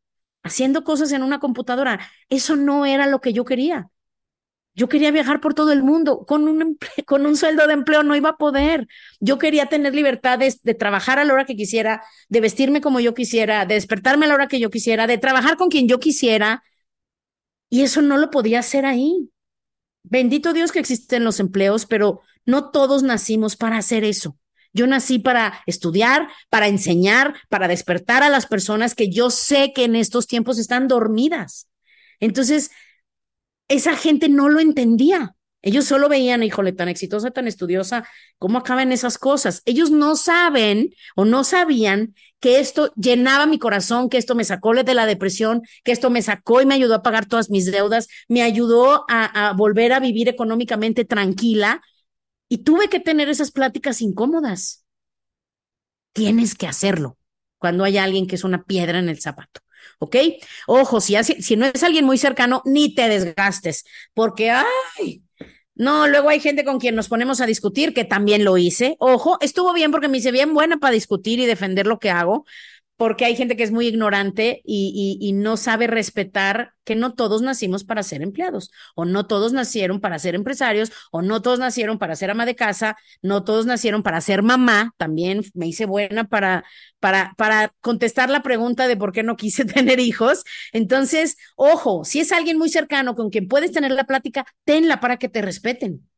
haciendo 0.42 0.84
cosas 0.84 1.12
en 1.12 1.22
una 1.22 1.40
computadora. 1.40 2.00
Eso 2.28 2.56
no 2.56 2.86
era 2.86 3.06
lo 3.06 3.20
que 3.20 3.32
yo 3.32 3.44
quería. 3.44 3.88
Yo 4.76 4.88
quería 4.88 5.10
viajar 5.10 5.40
por 5.40 5.54
todo 5.54 5.72
el 5.72 5.82
mundo. 5.82 6.24
Con 6.26 6.46
un, 6.46 6.78
con 7.06 7.26
un 7.26 7.36
sueldo 7.36 7.66
de 7.66 7.72
empleo 7.72 8.02
no 8.02 8.14
iba 8.14 8.30
a 8.30 8.36
poder. 8.36 8.86
Yo 9.18 9.38
quería 9.38 9.66
tener 9.66 9.94
libertad 9.94 10.38
de, 10.38 10.54
de, 10.62 10.74
trabajar 10.74 11.18
a 11.18 11.24
la 11.24 11.32
hora 11.32 11.46
que 11.46 11.56
quisiera, 11.56 12.02
de 12.28 12.40
vestirme 12.40 12.80
como 12.82 13.00
yo 13.00 13.14
quisiera, 13.14 13.64
de 13.64 13.74
despertarme 13.74 14.26
a 14.26 14.28
la 14.28 14.34
hora 14.34 14.48
que 14.48 14.60
yo 14.60 14.70
quisiera, 14.70 15.06
de 15.06 15.18
trabajar 15.18 15.56
con 15.56 15.70
quien 15.70 15.88
yo 15.88 15.98
quisiera. 15.98 16.62
Y 17.70 17.82
eso 17.82 18.02
no 18.02 18.18
lo 18.18 18.30
podía 18.30 18.60
hacer 18.60 18.84
ahí. 18.86 19.30
Bendito 20.04 20.52
Dios 20.52 20.70
que 20.70 20.78
existen 20.78 21.24
los 21.24 21.40
empleos, 21.40 21.86
pero 21.86 22.20
no 22.44 22.70
todos 22.70 23.02
nacimos 23.02 23.56
para 23.56 23.78
hacer 23.78 24.04
eso. 24.04 24.38
Yo 24.72 24.86
nací 24.86 25.18
para 25.18 25.62
estudiar, 25.64 26.28
para 26.50 26.68
enseñar, 26.68 27.34
para 27.48 27.66
despertar 27.66 28.22
a 28.22 28.28
las 28.28 28.46
personas 28.46 28.94
que 28.94 29.08
yo 29.08 29.30
sé 29.30 29.72
que 29.74 29.84
en 29.84 29.96
estos 29.96 30.26
tiempos 30.26 30.58
están 30.58 30.86
dormidas. 30.86 31.68
Entonces, 32.20 32.70
esa 33.68 33.96
gente 33.96 34.28
no 34.28 34.48
lo 34.48 34.60
entendía. 34.60 35.34
Ellos 35.62 35.84
solo 35.84 36.08
veían, 36.08 36.44
híjole, 36.44 36.72
tan 36.72 36.88
exitosa, 36.88 37.32
tan 37.32 37.48
estudiosa, 37.48 38.06
cómo 38.38 38.58
acaban 38.58 38.92
esas 38.92 39.18
cosas. 39.18 39.62
Ellos 39.64 39.90
no 39.90 40.14
saben 40.14 40.90
o 41.16 41.24
no 41.24 41.42
sabían 41.42 42.14
que 42.38 42.60
esto 42.60 42.92
llenaba 42.94 43.46
mi 43.46 43.58
corazón, 43.58 44.08
que 44.08 44.18
esto 44.18 44.36
me 44.36 44.44
sacó 44.44 44.74
de 44.74 44.94
la 44.94 45.06
depresión, 45.06 45.62
que 45.82 45.90
esto 45.90 46.08
me 46.08 46.22
sacó 46.22 46.60
y 46.60 46.66
me 46.66 46.74
ayudó 46.74 46.94
a 46.94 47.02
pagar 47.02 47.26
todas 47.26 47.50
mis 47.50 47.66
deudas, 47.72 48.06
me 48.28 48.42
ayudó 48.42 49.04
a, 49.08 49.48
a 49.48 49.52
volver 49.54 49.92
a 49.92 49.98
vivir 49.98 50.28
económicamente 50.28 51.04
tranquila. 51.04 51.82
Y 52.48 52.58
tuve 52.58 52.88
que 52.88 53.00
tener 53.00 53.28
esas 53.28 53.50
pláticas 53.50 54.00
incómodas. 54.00 54.84
Tienes 56.12 56.54
que 56.54 56.68
hacerlo 56.68 57.18
cuando 57.58 57.82
hay 57.82 57.98
alguien 57.98 58.28
que 58.28 58.36
es 58.36 58.44
una 58.44 58.62
piedra 58.64 59.00
en 59.00 59.08
el 59.08 59.20
zapato. 59.20 59.60
¿Ok? 59.98 60.16
Ojo, 60.66 61.00
si, 61.00 61.16
si 61.24 61.56
no 61.56 61.66
es 61.66 61.82
alguien 61.82 62.04
muy 62.04 62.18
cercano, 62.18 62.62
ni 62.64 62.94
te 62.94 63.08
desgastes, 63.08 63.84
porque, 64.14 64.50
ay, 64.50 65.22
no, 65.74 66.08
luego 66.08 66.30
hay 66.30 66.40
gente 66.40 66.64
con 66.64 66.78
quien 66.80 66.94
nos 66.94 67.08
ponemos 67.08 67.42
a 67.42 67.46
discutir, 67.46 67.92
que 67.92 68.04
también 68.04 68.44
lo 68.44 68.56
hice. 68.56 68.96
Ojo, 68.98 69.36
estuvo 69.42 69.74
bien 69.74 69.90
porque 69.90 70.08
me 70.08 70.18
hice 70.18 70.32
bien 70.32 70.54
buena 70.54 70.78
para 70.78 70.94
discutir 70.94 71.38
y 71.38 71.44
defender 71.44 71.86
lo 71.86 71.98
que 71.98 72.10
hago, 72.10 72.46
porque 72.96 73.26
hay 73.26 73.36
gente 73.36 73.56
que 73.56 73.62
es 73.62 73.70
muy 73.70 73.86
ignorante 73.86 74.62
y, 74.64 75.32
no 75.34 75.56
sabe 75.56 75.86
respetar 75.86 76.72
que 76.84 76.94
no 76.94 77.14
todos 77.14 77.42
nacimos 77.42 77.84
para 77.84 78.02
ser 78.02 78.22
empleados, 78.22 78.70
o 78.94 79.04
no 79.04 79.26
todos 79.26 79.52
nacieron 79.52 80.00
para 80.00 80.18
ser 80.18 80.34
empresarios, 80.34 80.90
o 81.10 81.20
no 81.20 81.42
todos 81.42 81.58
nacieron 81.58 81.98
para 81.98 82.16
ser 82.16 82.30
ama 82.30 82.46
de 82.46 82.54
casa, 82.56 82.96
no 83.22 83.44
todos 83.44 83.66
nacieron 83.66 84.02
para 84.02 84.20
ser 84.20 84.42
mamá. 84.42 84.94
También 84.96 85.42
me 85.54 85.66
hice 85.66 85.84
buena 85.84 86.24
para, 86.24 86.64
para, 86.98 87.34
para 87.36 87.74
contestar 87.80 88.30
la 88.30 88.42
pregunta 88.42 88.88
de 88.88 88.96
por 88.96 89.12
qué 89.12 89.22
no 89.22 89.36
quise 89.36 89.64
tener 89.66 90.00
hijos. 90.00 90.44
Entonces, 90.72 91.36
ojo, 91.56 92.04
si 92.04 92.20
es 92.20 92.32
alguien 92.32 92.56
muy 92.58 92.70
cercano 92.70 93.14
con 93.14 93.30
quien 93.30 93.48
puedes 93.48 93.72
tener 93.72 93.90
la 93.92 94.04
plática, 94.04 94.46
tenla 94.64 95.00
para 95.00 95.18
que 95.18 95.28
te 95.28 95.42
respeten. 95.42 96.08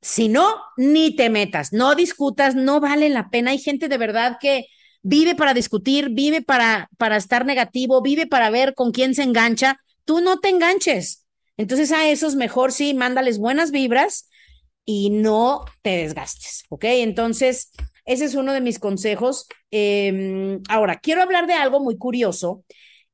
Si 0.00 0.28
no, 0.28 0.56
ni 0.76 1.16
te 1.16 1.30
metas, 1.30 1.72
no 1.72 1.94
discutas, 1.94 2.54
no 2.54 2.80
vale 2.80 3.08
la 3.08 3.30
pena. 3.30 3.52
Hay 3.52 3.58
gente 3.58 3.88
de 3.88 3.96
verdad 3.96 4.38
que 4.40 4.66
vive 5.04 5.36
para 5.36 5.54
discutir, 5.54 6.08
vive 6.10 6.42
para, 6.42 6.88
para 6.98 7.16
estar 7.16 7.44
negativo, 7.46 8.02
vive 8.02 8.26
para 8.26 8.50
ver 8.50 8.74
con 8.74 8.90
quién 8.90 9.14
se 9.14 9.22
engancha. 9.22 9.78
Tú 10.04 10.20
no 10.20 10.40
te 10.40 10.48
enganches. 10.48 11.26
Entonces 11.56 11.92
a 11.92 12.08
esos 12.08 12.34
mejor 12.34 12.72
sí, 12.72 12.94
mándales 12.94 13.38
buenas 13.38 13.70
vibras 13.70 14.28
y 14.84 15.10
no 15.10 15.64
te 15.82 15.90
desgastes, 15.98 16.64
¿ok? 16.68 16.84
Entonces, 16.84 17.70
ese 18.04 18.24
es 18.24 18.34
uno 18.34 18.52
de 18.52 18.60
mis 18.60 18.78
consejos. 18.78 19.46
Em, 19.70 20.60
ahora, 20.68 20.98
quiero 20.98 21.22
hablar 21.22 21.46
de 21.46 21.54
algo 21.54 21.80
muy 21.80 21.96
curioso 21.96 22.64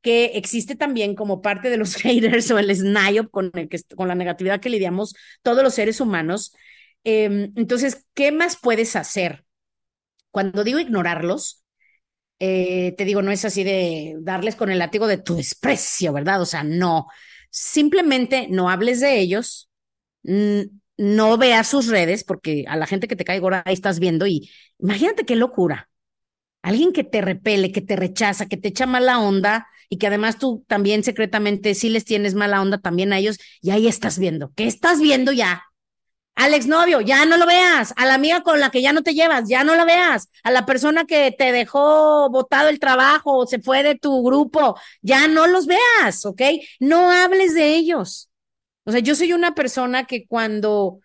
que 0.00 0.26
existe 0.34 0.76
también 0.76 1.14
como 1.14 1.42
parte 1.42 1.70
de 1.70 1.76
los 1.76 1.94
haters 1.96 2.50
o 2.50 2.58
el 2.58 2.74
SNIOP 2.74 3.30
con, 3.30 3.50
el 3.54 3.68
que, 3.68 3.80
con 3.96 4.08
la 4.08 4.14
negatividad 4.14 4.60
que 4.60 4.70
lidiamos 4.70 5.14
todos 5.42 5.62
los 5.62 5.74
seres 5.74 6.00
humanos. 6.00 6.54
Em, 7.04 7.52
entonces, 7.56 8.06
¿qué 8.14 8.32
más 8.32 8.56
puedes 8.60 8.96
hacer? 8.96 9.44
Cuando 10.30 10.64
digo 10.64 10.78
ignorarlos, 10.78 11.59
eh, 12.40 12.94
te 12.98 13.04
digo, 13.04 13.22
no 13.22 13.30
es 13.32 13.44
así 13.44 13.64
de 13.64 14.16
darles 14.20 14.56
con 14.56 14.70
el 14.70 14.78
látigo 14.80 15.06
de 15.06 15.18
tu 15.18 15.36
desprecio, 15.36 16.12
¿verdad? 16.12 16.40
O 16.42 16.46
sea, 16.46 16.64
no. 16.64 17.06
Simplemente 17.50 18.48
no 18.50 18.70
hables 18.70 19.00
de 19.00 19.20
ellos, 19.20 19.70
no 20.96 21.38
veas 21.38 21.68
sus 21.68 21.86
redes, 21.88 22.24
porque 22.24 22.64
a 22.68 22.76
la 22.76 22.86
gente 22.86 23.08
que 23.08 23.16
te 23.16 23.24
cae 23.24 23.38
gorda 23.40 23.62
ahí 23.64 23.74
estás 23.74 23.98
viendo 24.00 24.26
y 24.26 24.50
imagínate 24.78 25.24
qué 25.24 25.36
locura. 25.36 25.88
Alguien 26.62 26.92
que 26.92 27.04
te 27.04 27.22
repele, 27.22 27.72
que 27.72 27.82
te 27.82 27.96
rechaza, 27.96 28.46
que 28.48 28.56
te 28.58 28.68
echa 28.68 28.86
mala 28.86 29.20
onda 29.20 29.68
y 29.88 29.98
que 29.98 30.08
además 30.08 30.38
tú 30.38 30.64
también 30.68 31.04
secretamente 31.04 31.74
sí 31.74 31.90
les 31.90 32.04
tienes 32.04 32.34
mala 32.34 32.62
onda 32.62 32.78
también 32.78 33.12
a 33.12 33.18
ellos 33.18 33.38
y 33.62 33.70
ahí 33.70 33.88
estás 33.88 34.18
viendo. 34.18 34.52
¿Qué 34.56 34.66
estás 34.66 35.00
viendo 35.00 35.32
ya? 35.32 35.64
Al 36.34 36.54
exnovio, 36.54 37.00
ya 37.02 37.26
no 37.26 37.36
lo 37.36 37.46
veas, 37.46 37.92
a 37.96 38.06
la 38.06 38.14
amiga 38.14 38.42
con 38.42 38.60
la 38.60 38.70
que 38.70 38.80
ya 38.82 38.92
no 38.92 39.02
te 39.02 39.14
llevas, 39.14 39.48
ya 39.48 39.62
no 39.62 39.74
la 39.76 39.84
veas, 39.84 40.30
a 40.42 40.50
la 40.50 40.64
persona 40.64 41.04
que 41.04 41.32
te 41.36 41.52
dejó 41.52 42.30
botado 42.30 42.68
el 42.70 42.78
trabajo 42.78 43.36
o 43.38 43.46
se 43.46 43.60
fue 43.60 43.82
de 43.82 43.94
tu 43.96 44.22
grupo, 44.22 44.78
ya 45.02 45.28
no 45.28 45.46
los 45.46 45.66
veas, 45.66 46.24
¿ok? 46.24 46.40
No 46.78 47.10
hables 47.10 47.54
de 47.54 47.74
ellos. 47.74 48.30
O 48.84 48.92
sea, 48.92 49.00
yo 49.00 49.14
soy 49.14 49.32
una 49.32 49.54
persona 49.54 50.06
que 50.06 50.26
cuando 50.26 51.00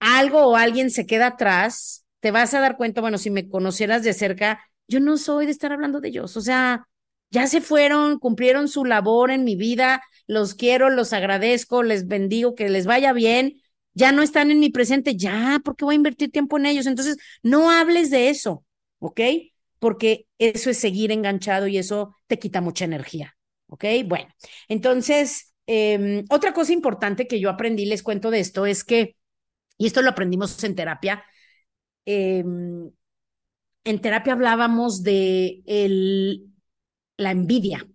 algo 0.00 0.40
o 0.46 0.56
alguien 0.56 0.90
se 0.90 1.06
queda 1.06 1.28
atrás, 1.28 2.04
te 2.20 2.30
vas 2.30 2.54
a 2.54 2.60
dar 2.60 2.76
cuenta, 2.76 3.00
bueno, 3.00 3.18
si 3.18 3.30
me 3.30 3.48
conocieras 3.48 4.02
de 4.02 4.12
cerca, 4.12 4.60
yo 4.88 5.00
no 5.00 5.16
soy 5.18 5.46
de 5.46 5.52
estar 5.52 5.72
hablando 5.72 6.00
de 6.00 6.08
ellos, 6.08 6.36
o 6.36 6.40
sea, 6.40 6.86
ya 7.30 7.46
se 7.48 7.60
fueron, 7.60 8.18
cumplieron 8.18 8.68
su 8.68 8.84
labor 8.84 9.30
en 9.30 9.44
mi 9.44 9.56
vida, 9.56 10.02
los 10.26 10.54
quiero, 10.54 10.90
los 10.90 11.12
agradezco, 11.12 11.82
les 11.82 12.06
bendigo, 12.06 12.54
que 12.54 12.68
les 12.68 12.86
vaya 12.86 13.12
bien, 13.12 13.60
ya 13.96 14.12
no 14.12 14.22
están 14.22 14.52
en 14.52 14.60
mi 14.60 14.70
presente, 14.70 15.16
ya, 15.16 15.60
¿por 15.64 15.76
qué 15.76 15.86
voy 15.86 15.94
a 15.94 15.96
invertir 15.96 16.30
tiempo 16.32 16.58
en 16.58 16.66
ellos? 16.66 16.86
Entonces, 16.86 17.18
no 17.42 17.70
hables 17.72 18.10
de 18.12 18.30
eso, 18.30 18.64
¿ok? 19.00 19.20
Porque 19.80 20.26
eso 20.38 20.70
es 20.70 20.78
seguir 20.78 21.12
enganchado 21.12 21.66
y 21.66 21.78
eso 21.78 22.16
te 22.28 22.38
quita 22.38 22.60
mucha 22.60 22.84
energía, 22.84 23.36
¿ok? 23.68 23.84
Bueno, 24.06 24.28
entonces, 24.68 25.54
em, 25.66 26.24
otra 26.30 26.52
cosa 26.54 26.72
importante 26.74 27.26
que 27.26 27.40
yo 27.40 27.50
aprendí, 27.50 27.86
les 27.86 28.04
cuento 28.04 28.30
de 28.30 28.40
esto, 28.40 28.66
es 28.66 28.84
que, 28.84 29.16
y 29.78 29.86
esto 29.86 30.02
lo 30.02 30.10
aprendimos 30.10 30.62
en 30.64 30.74
terapia, 30.76 31.24
em, 32.06 32.90
en 33.84 34.00
terapia 34.00 34.32
hablábamos 34.34 35.02
de 35.02 35.62
el, 35.66 36.46
la 37.18 37.32
envidia. 37.32 37.86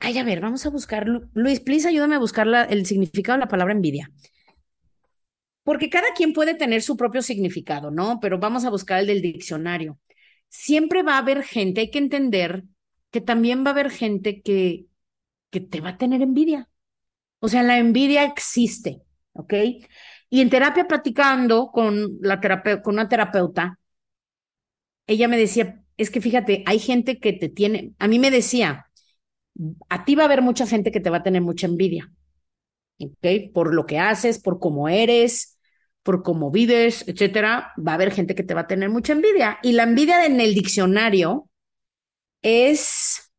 Ay, 0.00 0.18
a 0.18 0.24
ver, 0.24 0.40
vamos 0.40 0.64
a 0.66 0.70
buscar. 0.70 1.06
Luis, 1.34 1.60
please 1.60 1.86
ayúdame 1.86 2.16
a 2.16 2.18
buscar 2.18 2.48
el 2.70 2.86
significado 2.86 3.36
de 3.36 3.44
la 3.44 3.48
palabra 3.48 3.74
envidia. 3.74 4.10
Porque 5.62 5.90
cada 5.90 6.12
quien 6.16 6.32
puede 6.32 6.54
tener 6.54 6.82
su 6.82 6.96
propio 6.96 7.22
significado, 7.22 7.90
¿no? 7.90 8.18
Pero 8.20 8.38
vamos 8.38 8.64
a 8.64 8.70
buscar 8.70 9.00
el 9.00 9.06
del 9.06 9.22
diccionario. 9.22 9.98
Siempre 10.48 11.02
va 11.02 11.14
a 11.14 11.18
haber 11.18 11.42
gente, 11.44 11.82
hay 11.82 11.90
que 11.90 11.98
entender 11.98 12.64
que 13.10 13.20
también 13.20 13.62
va 13.64 13.68
a 13.68 13.72
haber 13.72 13.90
gente 13.90 14.40
que, 14.40 14.86
que 15.50 15.60
te 15.60 15.80
va 15.80 15.90
a 15.90 15.98
tener 15.98 16.22
envidia. 16.22 16.68
O 17.40 17.48
sea, 17.48 17.62
la 17.62 17.78
envidia 17.78 18.24
existe, 18.24 19.02
¿ok? 19.34 19.54
Y 20.30 20.40
en 20.40 20.50
terapia 20.50 20.86
platicando 20.88 21.70
con, 21.72 22.18
la 22.20 22.40
con 22.82 22.94
una 22.94 23.08
terapeuta, 23.08 23.78
ella 25.06 25.28
me 25.28 25.36
decía, 25.38 25.82
es 25.96 26.10
que 26.10 26.20
fíjate, 26.20 26.62
hay 26.66 26.78
gente 26.78 27.18
que 27.18 27.32
te 27.32 27.48
tiene, 27.48 27.92
a 27.98 28.08
mí 28.08 28.18
me 28.18 28.30
decía, 28.30 28.89
a 29.88 30.04
ti 30.04 30.14
va 30.14 30.22
a 30.22 30.26
haber 30.26 30.42
mucha 30.42 30.66
gente 30.66 30.90
que 30.92 31.00
te 31.00 31.10
va 31.10 31.18
a 31.18 31.22
tener 31.22 31.42
mucha 31.42 31.66
envidia, 31.66 32.10
¿ok? 32.98 33.52
Por 33.52 33.74
lo 33.74 33.86
que 33.86 33.98
haces, 33.98 34.38
por 34.40 34.58
cómo 34.58 34.88
eres, 34.88 35.58
por 36.02 36.22
cómo 36.22 36.50
vives, 36.50 37.06
etcétera, 37.06 37.72
va 37.76 37.92
a 37.92 37.94
haber 37.96 38.12
gente 38.12 38.34
que 38.34 38.42
te 38.42 38.54
va 38.54 38.62
a 38.62 38.66
tener 38.66 38.90
mucha 38.90 39.12
envidia. 39.12 39.58
Y 39.62 39.72
la 39.72 39.82
envidia 39.84 40.24
en 40.24 40.40
el 40.40 40.54
diccionario 40.54 41.48
es 42.42 43.32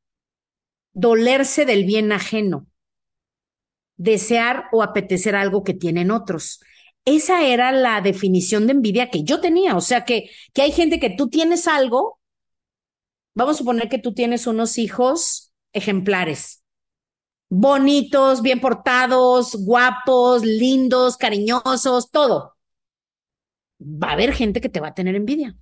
dolerse 0.93 1.65
del 1.65 1.85
bien 1.85 2.11
ajeno, 2.11 2.67
desear 3.97 4.65
o 4.71 4.83
apetecer 4.83 5.35
algo 5.35 5.63
que 5.63 5.73
tienen 5.73 6.11
otros. 6.11 6.59
Esa 7.05 7.45
era 7.47 7.71
la 7.71 8.01
definición 8.01 8.67
de 8.67 8.73
envidia 8.73 9.09
que 9.09 9.23
yo 9.23 9.41
tenía. 9.41 9.75
O 9.75 9.81
sea, 9.81 10.05
que, 10.05 10.29
que 10.53 10.61
hay 10.61 10.71
gente 10.71 10.99
que 10.99 11.09
tú 11.09 11.29
tienes 11.29 11.67
algo, 11.67 12.19
vamos 13.33 13.55
a 13.55 13.57
suponer 13.57 13.89
que 13.89 13.97
tú 13.97 14.13
tienes 14.13 14.45
unos 14.45 14.77
hijos 14.77 15.50
ejemplares. 15.73 16.63
Bonitos, 17.49 18.41
bien 18.41 18.61
portados, 18.61 19.55
guapos, 19.55 20.43
lindos, 20.43 21.17
cariñosos, 21.17 22.09
todo. 22.11 22.55
Va 23.81 24.09
a 24.09 24.13
haber 24.13 24.33
gente 24.33 24.61
que 24.61 24.69
te 24.69 24.79
va 24.79 24.89
a 24.89 24.93
tener 24.93 25.15
envidia. 25.15 25.55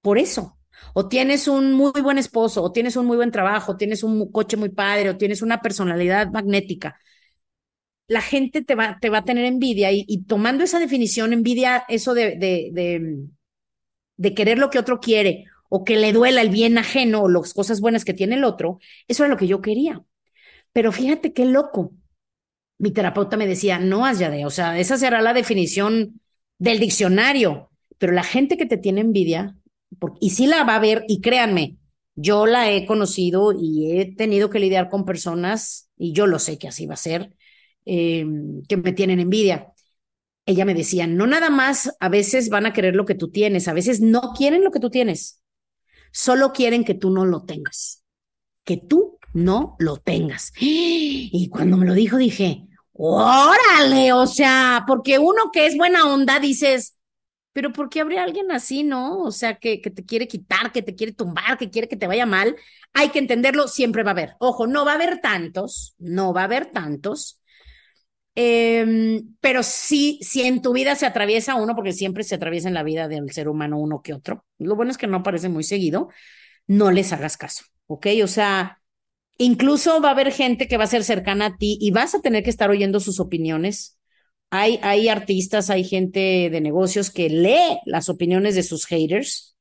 Por 0.00 0.18
eso. 0.18 0.58
O 0.94 1.08
tienes 1.08 1.48
un 1.48 1.72
muy 1.74 2.00
buen 2.02 2.18
esposo, 2.18 2.62
o 2.62 2.72
tienes 2.72 2.96
un 2.96 3.06
muy 3.06 3.16
buen 3.16 3.32
trabajo, 3.32 3.72
o 3.72 3.76
tienes 3.76 4.02
un 4.02 4.30
coche 4.32 4.56
muy 4.56 4.70
padre, 4.70 5.10
o 5.10 5.16
tienes 5.16 5.42
una 5.42 5.60
personalidad 5.60 6.30
magnética. 6.30 6.98
La 8.06 8.22
gente 8.22 8.62
te 8.64 8.74
va, 8.74 8.98
te 9.00 9.10
va 9.10 9.18
a 9.18 9.24
tener 9.24 9.44
envidia 9.44 9.90
y, 9.92 10.24
tomando 10.24 10.64
esa 10.64 10.78
definición, 10.78 11.32
envidia, 11.32 11.84
eso 11.88 12.14
de, 12.14 12.36
de, 14.16 14.34
querer 14.34 14.58
lo 14.58 14.70
que 14.70 14.78
otro 14.78 14.98
quiere 15.00 15.44
o 15.68 15.84
que 15.84 15.96
le 15.96 16.12
duela 16.12 16.42
el 16.42 16.50
bien 16.50 16.78
ajeno 16.78 17.22
o 17.22 17.28
las 17.28 17.54
cosas 17.54 17.80
buenas 17.80 18.04
que 18.04 18.14
tiene 18.14 18.36
el 18.36 18.44
otro, 18.44 18.78
eso 19.06 19.24
era 19.24 19.30
lo 19.32 19.38
que 19.38 19.46
yo 19.46 19.60
quería. 19.60 20.02
Pero 20.72 20.92
fíjate 20.92 21.32
qué 21.32 21.44
loco. 21.44 21.92
Mi 22.78 22.92
terapeuta 22.92 23.36
me 23.36 23.46
decía, 23.46 23.78
no, 23.78 24.06
de, 24.14 24.46
o 24.46 24.50
sea, 24.50 24.78
esa 24.78 24.96
será 24.96 25.20
la 25.20 25.34
definición 25.34 26.20
del 26.58 26.78
diccionario, 26.78 27.70
pero 27.98 28.12
la 28.12 28.22
gente 28.22 28.56
que 28.56 28.66
te 28.66 28.76
tiene 28.78 29.00
envidia, 29.00 29.56
y 30.20 30.30
sí 30.30 30.46
la 30.46 30.64
va 30.64 30.76
a 30.76 30.80
ver, 30.80 31.04
y 31.08 31.20
créanme, 31.20 31.78
yo 32.14 32.46
la 32.46 32.70
he 32.70 32.86
conocido 32.86 33.52
y 33.52 33.98
he 33.98 34.14
tenido 34.14 34.50
que 34.50 34.60
lidiar 34.60 34.88
con 34.88 35.04
personas, 35.04 35.90
y 35.96 36.12
yo 36.12 36.26
lo 36.26 36.38
sé 36.38 36.58
que 36.58 36.68
así 36.68 36.86
va 36.86 36.94
a 36.94 36.96
ser, 36.96 37.34
em, 37.84 38.62
que 38.68 38.76
me 38.76 38.92
tienen 38.92 39.18
envidia. 39.20 39.72
Ella 40.46 40.64
me 40.64 40.74
decía, 40.74 41.06
no 41.06 41.26
nada 41.26 41.50
más 41.50 41.96
a 42.00 42.08
veces 42.08 42.48
van 42.50 42.66
a 42.66 42.72
querer 42.72 42.96
lo 42.96 43.04
que 43.06 43.14
tú 43.14 43.30
tienes, 43.30 43.68
a 43.68 43.74
veces 43.74 44.00
no 44.00 44.32
quieren 44.36 44.64
lo 44.64 44.70
que 44.72 44.80
tú 44.80 44.90
tienes. 44.90 45.42
Solo 46.12 46.52
quieren 46.52 46.84
que 46.84 46.94
tú 46.94 47.10
no 47.10 47.24
lo 47.24 47.44
tengas, 47.44 48.04
que 48.64 48.76
tú 48.76 49.18
no 49.34 49.76
lo 49.78 49.98
tengas. 49.98 50.52
Y 50.60 51.48
cuando 51.50 51.76
me 51.76 51.86
lo 51.86 51.94
dijo 51.94 52.16
dije, 52.16 52.66
órale, 52.92 54.12
o 54.12 54.26
sea, 54.26 54.84
porque 54.86 55.18
uno 55.18 55.50
que 55.52 55.66
es 55.66 55.76
buena 55.76 56.06
onda 56.12 56.40
dices, 56.40 56.96
pero 57.52 57.72
¿por 57.72 57.88
qué 57.88 58.00
habría 58.00 58.22
alguien 58.22 58.50
así, 58.52 58.84
no? 58.84 59.20
O 59.20 59.32
sea, 59.32 59.58
que, 59.58 59.80
que 59.80 59.90
te 59.90 60.04
quiere 60.04 60.28
quitar, 60.28 60.72
que 60.72 60.82
te 60.82 60.94
quiere 60.94 61.12
tumbar, 61.12 61.58
que 61.58 61.70
quiere 61.70 61.88
que 61.88 61.96
te 61.96 62.06
vaya 62.06 62.26
mal. 62.26 62.56
Hay 62.92 63.10
que 63.10 63.18
entenderlo, 63.18 63.68
siempre 63.68 64.02
va 64.02 64.10
a 64.10 64.12
haber. 64.12 64.36
Ojo, 64.38 64.66
no 64.66 64.84
va 64.84 64.92
a 64.92 64.94
haber 64.94 65.20
tantos, 65.20 65.94
no 65.98 66.32
va 66.32 66.42
a 66.42 66.44
haber 66.44 66.66
tantos, 66.66 67.40
Em, 68.34 69.34
pero 69.40 69.62
sí, 69.62 70.18
si 70.22 70.42
en 70.42 70.62
tu 70.62 70.72
vida 70.72 70.94
se 70.94 71.06
atraviesa 71.06 71.56
uno, 71.56 71.74
porque 71.74 71.92
siempre 71.92 72.22
se 72.24 72.36
atraviesa 72.36 72.68
en 72.68 72.74
la 72.74 72.84
vida 72.84 73.08
del 73.08 73.30
ser 73.32 73.48
humano 73.48 73.78
uno 73.78 74.00
que 74.02 74.14
otro. 74.14 74.44
Lo 74.58 74.76
bueno 74.76 74.92
es 74.92 74.98
que 74.98 75.06
no 75.08 75.18
aparece 75.18 75.48
muy 75.48 75.64
seguido, 75.64 76.08
no 76.66 76.90
les 76.90 77.12
hagas 77.12 77.36
caso, 77.36 77.64
¿ok? 77.86 78.06
O 78.22 78.28
sea, 78.28 78.80
incluso 79.38 80.00
va 80.00 80.10
a 80.10 80.12
haber 80.12 80.32
gente 80.32 80.68
que 80.68 80.76
va 80.76 80.84
a 80.84 80.88
ser 80.88 81.04
cercana 81.04 81.46
a 81.46 81.56
ti 81.56 81.78
y 81.80 81.90
vas 81.90 82.14
a 82.14 82.20
tener 82.20 82.44
que 82.44 82.50
estar 82.50 82.70
oyendo 82.70 83.00
sus 83.00 83.20
opiniones. 83.20 83.98
Hay, 84.50 84.78
hay 84.82 85.08
artistas, 85.08 85.70
hay 85.70 85.84
gente 85.84 86.48
de 86.50 86.60
negocios 86.60 87.10
que 87.10 87.28
lee 87.28 87.80
las 87.86 88.08
opiniones 88.08 88.54
de 88.54 88.62
sus 88.62 88.86
haters. 88.86 89.57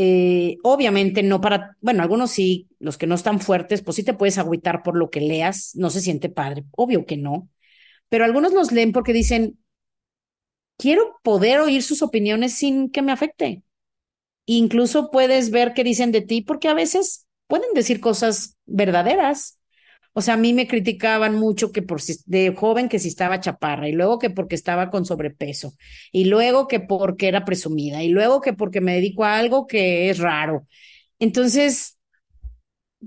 Eh, 0.00 0.58
obviamente 0.62 1.22
no 1.24 1.40
para, 1.40 1.76
bueno, 1.80 2.02
algunos 2.02 2.30
sí, 2.30 2.68
los 2.78 2.98
que 2.98 3.06
no 3.08 3.16
están 3.16 3.40
fuertes, 3.40 3.82
pues 3.82 3.96
sí 3.96 4.04
te 4.04 4.14
puedes 4.14 4.38
agüitar 4.38 4.82
por 4.84 4.96
lo 4.96 5.10
que 5.10 5.20
leas, 5.20 5.72
no 5.74 5.90
se 5.90 6.00
siente 6.00 6.28
padre, 6.28 6.64
obvio 6.72 7.04
que 7.04 7.16
no, 7.16 7.48
pero 8.08 8.24
algunos 8.24 8.52
los 8.54 8.72
leen 8.72 8.92
porque 8.92 9.12
dicen, 9.12 9.58
quiero 10.76 11.18
poder 11.22 11.60
oír 11.60 11.82
sus 11.82 12.02
opiniones 12.02 12.54
sin 12.54 12.90
que 12.90 13.02
me 13.02 13.12
afecte. 13.12 13.62
Incluso 14.46 15.10
puedes 15.12 15.50
ver 15.50 15.74
qué 15.74 15.84
dicen 15.84 16.12
de 16.12 16.22
ti 16.22 16.42
porque 16.42 16.68
a 16.68 16.74
veces 16.74 17.26
pueden 17.48 17.74
decir 17.74 18.00
cosas 18.00 18.56
verdaderas. 18.66 19.57
O 20.12 20.20
sea, 20.20 20.34
a 20.34 20.36
mí 20.36 20.52
me 20.52 20.66
criticaban 20.66 21.36
mucho 21.36 21.70
que 21.70 21.82
por 21.82 22.00
de 22.26 22.54
joven 22.54 22.88
que 22.88 22.98
si 22.98 23.08
estaba 23.08 23.40
chaparra 23.40 23.88
y 23.88 23.92
luego 23.92 24.18
que 24.18 24.30
porque 24.30 24.54
estaba 24.54 24.90
con 24.90 25.04
sobrepeso 25.04 25.74
y 26.12 26.24
luego 26.24 26.66
que 26.66 26.80
porque 26.80 27.28
era 27.28 27.44
presumida 27.44 28.02
y 28.02 28.08
luego 28.08 28.40
que 28.40 28.52
porque 28.52 28.80
me 28.80 28.94
dedico 28.94 29.24
a 29.24 29.36
algo 29.36 29.66
que 29.66 30.10
es 30.10 30.18
raro. 30.18 30.66
Entonces, 31.18 31.98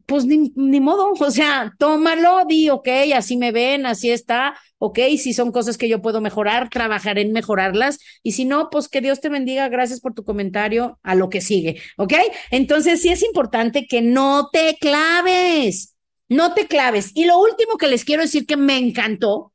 pues 0.05 0.25
ni, 0.25 0.53
ni, 0.55 0.79
modo, 0.79 1.11
o 1.11 1.31
sea, 1.31 1.73
tómalo, 1.77 2.45
di, 2.47 2.69
ok, 2.69 2.87
así 3.15 3.35
me 3.37 3.51
ven, 3.51 3.85
así 3.85 4.09
está, 4.09 4.55
ok, 4.77 4.99
si 5.17 5.33
son 5.33 5.51
cosas 5.51 5.77
que 5.77 5.89
yo 5.89 6.01
puedo 6.01 6.21
mejorar, 6.21 6.69
trabajaré 6.69 7.21
en 7.21 7.33
mejorarlas, 7.33 7.99
y 8.23 8.31
si 8.31 8.45
no, 8.45 8.69
pues 8.69 8.87
que 8.87 9.01
Dios 9.01 9.19
te 9.19 9.29
bendiga, 9.29 9.67
gracias 9.69 9.99
por 9.99 10.13
tu 10.13 10.23
comentario, 10.23 10.97
a 11.03 11.15
lo 11.15 11.29
que 11.29 11.41
sigue, 11.41 11.81
ok. 11.97 12.13
Entonces 12.51 13.01
sí 13.01 13.09
es 13.09 13.21
importante 13.23 13.85
que 13.85 14.01
no 14.01 14.49
te 14.51 14.77
claves, 14.79 15.95
no 16.31 16.53
te 16.53 16.65
claves. 16.65 17.11
Y 17.13 17.25
lo 17.25 17.39
último 17.39 17.77
que 17.77 17.89
les 17.89 18.05
quiero 18.05 18.21
decir 18.21 18.45
que 18.45 18.55
me 18.55 18.77
encantó, 18.77 19.51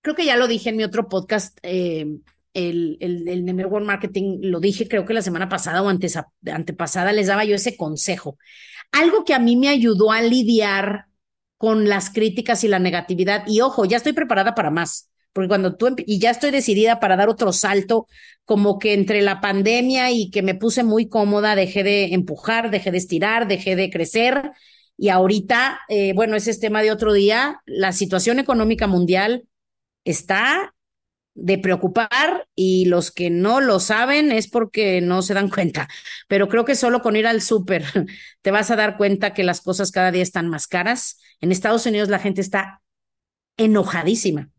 creo 0.00 0.16
que 0.16 0.24
ya 0.24 0.36
lo 0.36 0.48
dije 0.48 0.70
en 0.70 0.78
mi 0.78 0.84
otro 0.84 1.06
podcast, 1.06 1.58
eh, 1.62 2.06
el, 2.54 2.96
el, 3.00 3.28
el 3.28 3.44
Network 3.44 3.84
Marketing, 3.84 4.38
lo 4.40 4.58
dije 4.58 4.88
creo 4.88 5.04
que 5.04 5.12
la 5.12 5.20
semana 5.20 5.50
pasada 5.50 5.82
o 5.82 5.88
antes, 5.90 6.18
antepasada, 6.50 7.12
les 7.12 7.26
daba 7.26 7.44
yo 7.44 7.54
ese 7.54 7.76
consejo. 7.76 8.38
Algo 8.90 9.22
que 9.22 9.34
a 9.34 9.38
mí 9.38 9.56
me 9.56 9.68
ayudó 9.68 10.12
a 10.12 10.22
lidiar 10.22 11.04
con 11.58 11.90
las 11.90 12.08
críticas 12.08 12.64
y 12.64 12.68
la 12.68 12.78
negatividad, 12.78 13.44
y 13.46 13.60
ojo, 13.60 13.84
ya 13.84 13.98
estoy 13.98 14.14
preparada 14.14 14.54
para 14.54 14.70
más, 14.70 15.10
porque 15.34 15.48
cuando 15.48 15.76
tú, 15.76 15.94
y 16.06 16.18
ya 16.18 16.30
estoy 16.30 16.52
decidida 16.52 17.00
para 17.00 17.16
dar 17.16 17.28
otro 17.28 17.52
salto, 17.52 18.06
como 18.46 18.78
que 18.78 18.94
entre 18.94 19.20
la 19.20 19.42
pandemia 19.42 20.10
y 20.10 20.30
que 20.30 20.40
me 20.40 20.54
puse 20.54 20.84
muy 20.84 21.10
cómoda, 21.10 21.54
dejé 21.54 21.84
de 21.84 22.14
empujar, 22.14 22.70
dejé 22.70 22.90
de 22.90 22.98
estirar, 22.98 23.46
dejé 23.46 23.76
de 23.76 23.90
crecer, 23.90 24.52
y 25.00 25.08
ahorita, 25.08 25.80
eh, 25.88 26.12
bueno, 26.12 26.36
ese 26.36 26.50
es 26.50 26.60
tema 26.60 26.82
de 26.82 26.92
otro 26.92 27.14
día, 27.14 27.62
la 27.64 27.90
situación 27.92 28.38
económica 28.38 28.86
mundial 28.86 29.48
está 30.04 30.74
de 31.32 31.56
preocupar 31.56 32.46
y 32.54 32.84
los 32.84 33.10
que 33.10 33.30
no 33.30 33.62
lo 33.62 33.80
saben 33.80 34.30
es 34.30 34.46
porque 34.46 35.00
no 35.00 35.22
se 35.22 35.32
dan 35.32 35.48
cuenta. 35.54 35.88
Pero 36.28 36.50
creo 36.50 36.66
que 36.66 36.74
solo 36.74 37.00
con 37.00 37.16
ir 37.16 37.26
al 37.26 37.40
súper 37.40 37.82
te 38.42 38.50
vas 38.50 38.70
a 38.70 38.76
dar 38.76 38.98
cuenta 38.98 39.32
que 39.32 39.42
las 39.42 39.62
cosas 39.62 39.90
cada 39.90 40.12
día 40.12 40.22
están 40.22 40.48
más 40.50 40.66
caras. 40.66 41.18
En 41.40 41.50
Estados 41.50 41.86
Unidos 41.86 42.10
la 42.10 42.18
gente 42.18 42.42
está 42.42 42.82
enojadísima 43.56 44.50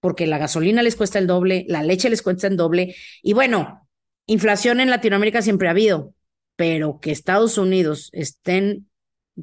porque 0.00 0.26
la 0.26 0.36
gasolina 0.36 0.82
les 0.82 0.96
cuesta 0.96 1.18
el 1.18 1.26
doble, 1.26 1.64
la 1.66 1.82
leche 1.82 2.10
les 2.10 2.20
cuesta 2.20 2.46
el 2.46 2.58
doble 2.58 2.94
y 3.22 3.32
bueno, 3.32 3.88
inflación 4.26 4.80
en 4.80 4.90
Latinoamérica 4.90 5.40
siempre 5.40 5.68
ha 5.68 5.70
habido, 5.70 6.12
pero 6.56 7.00
que 7.00 7.10
Estados 7.10 7.56
Unidos 7.56 8.10
estén 8.12 8.91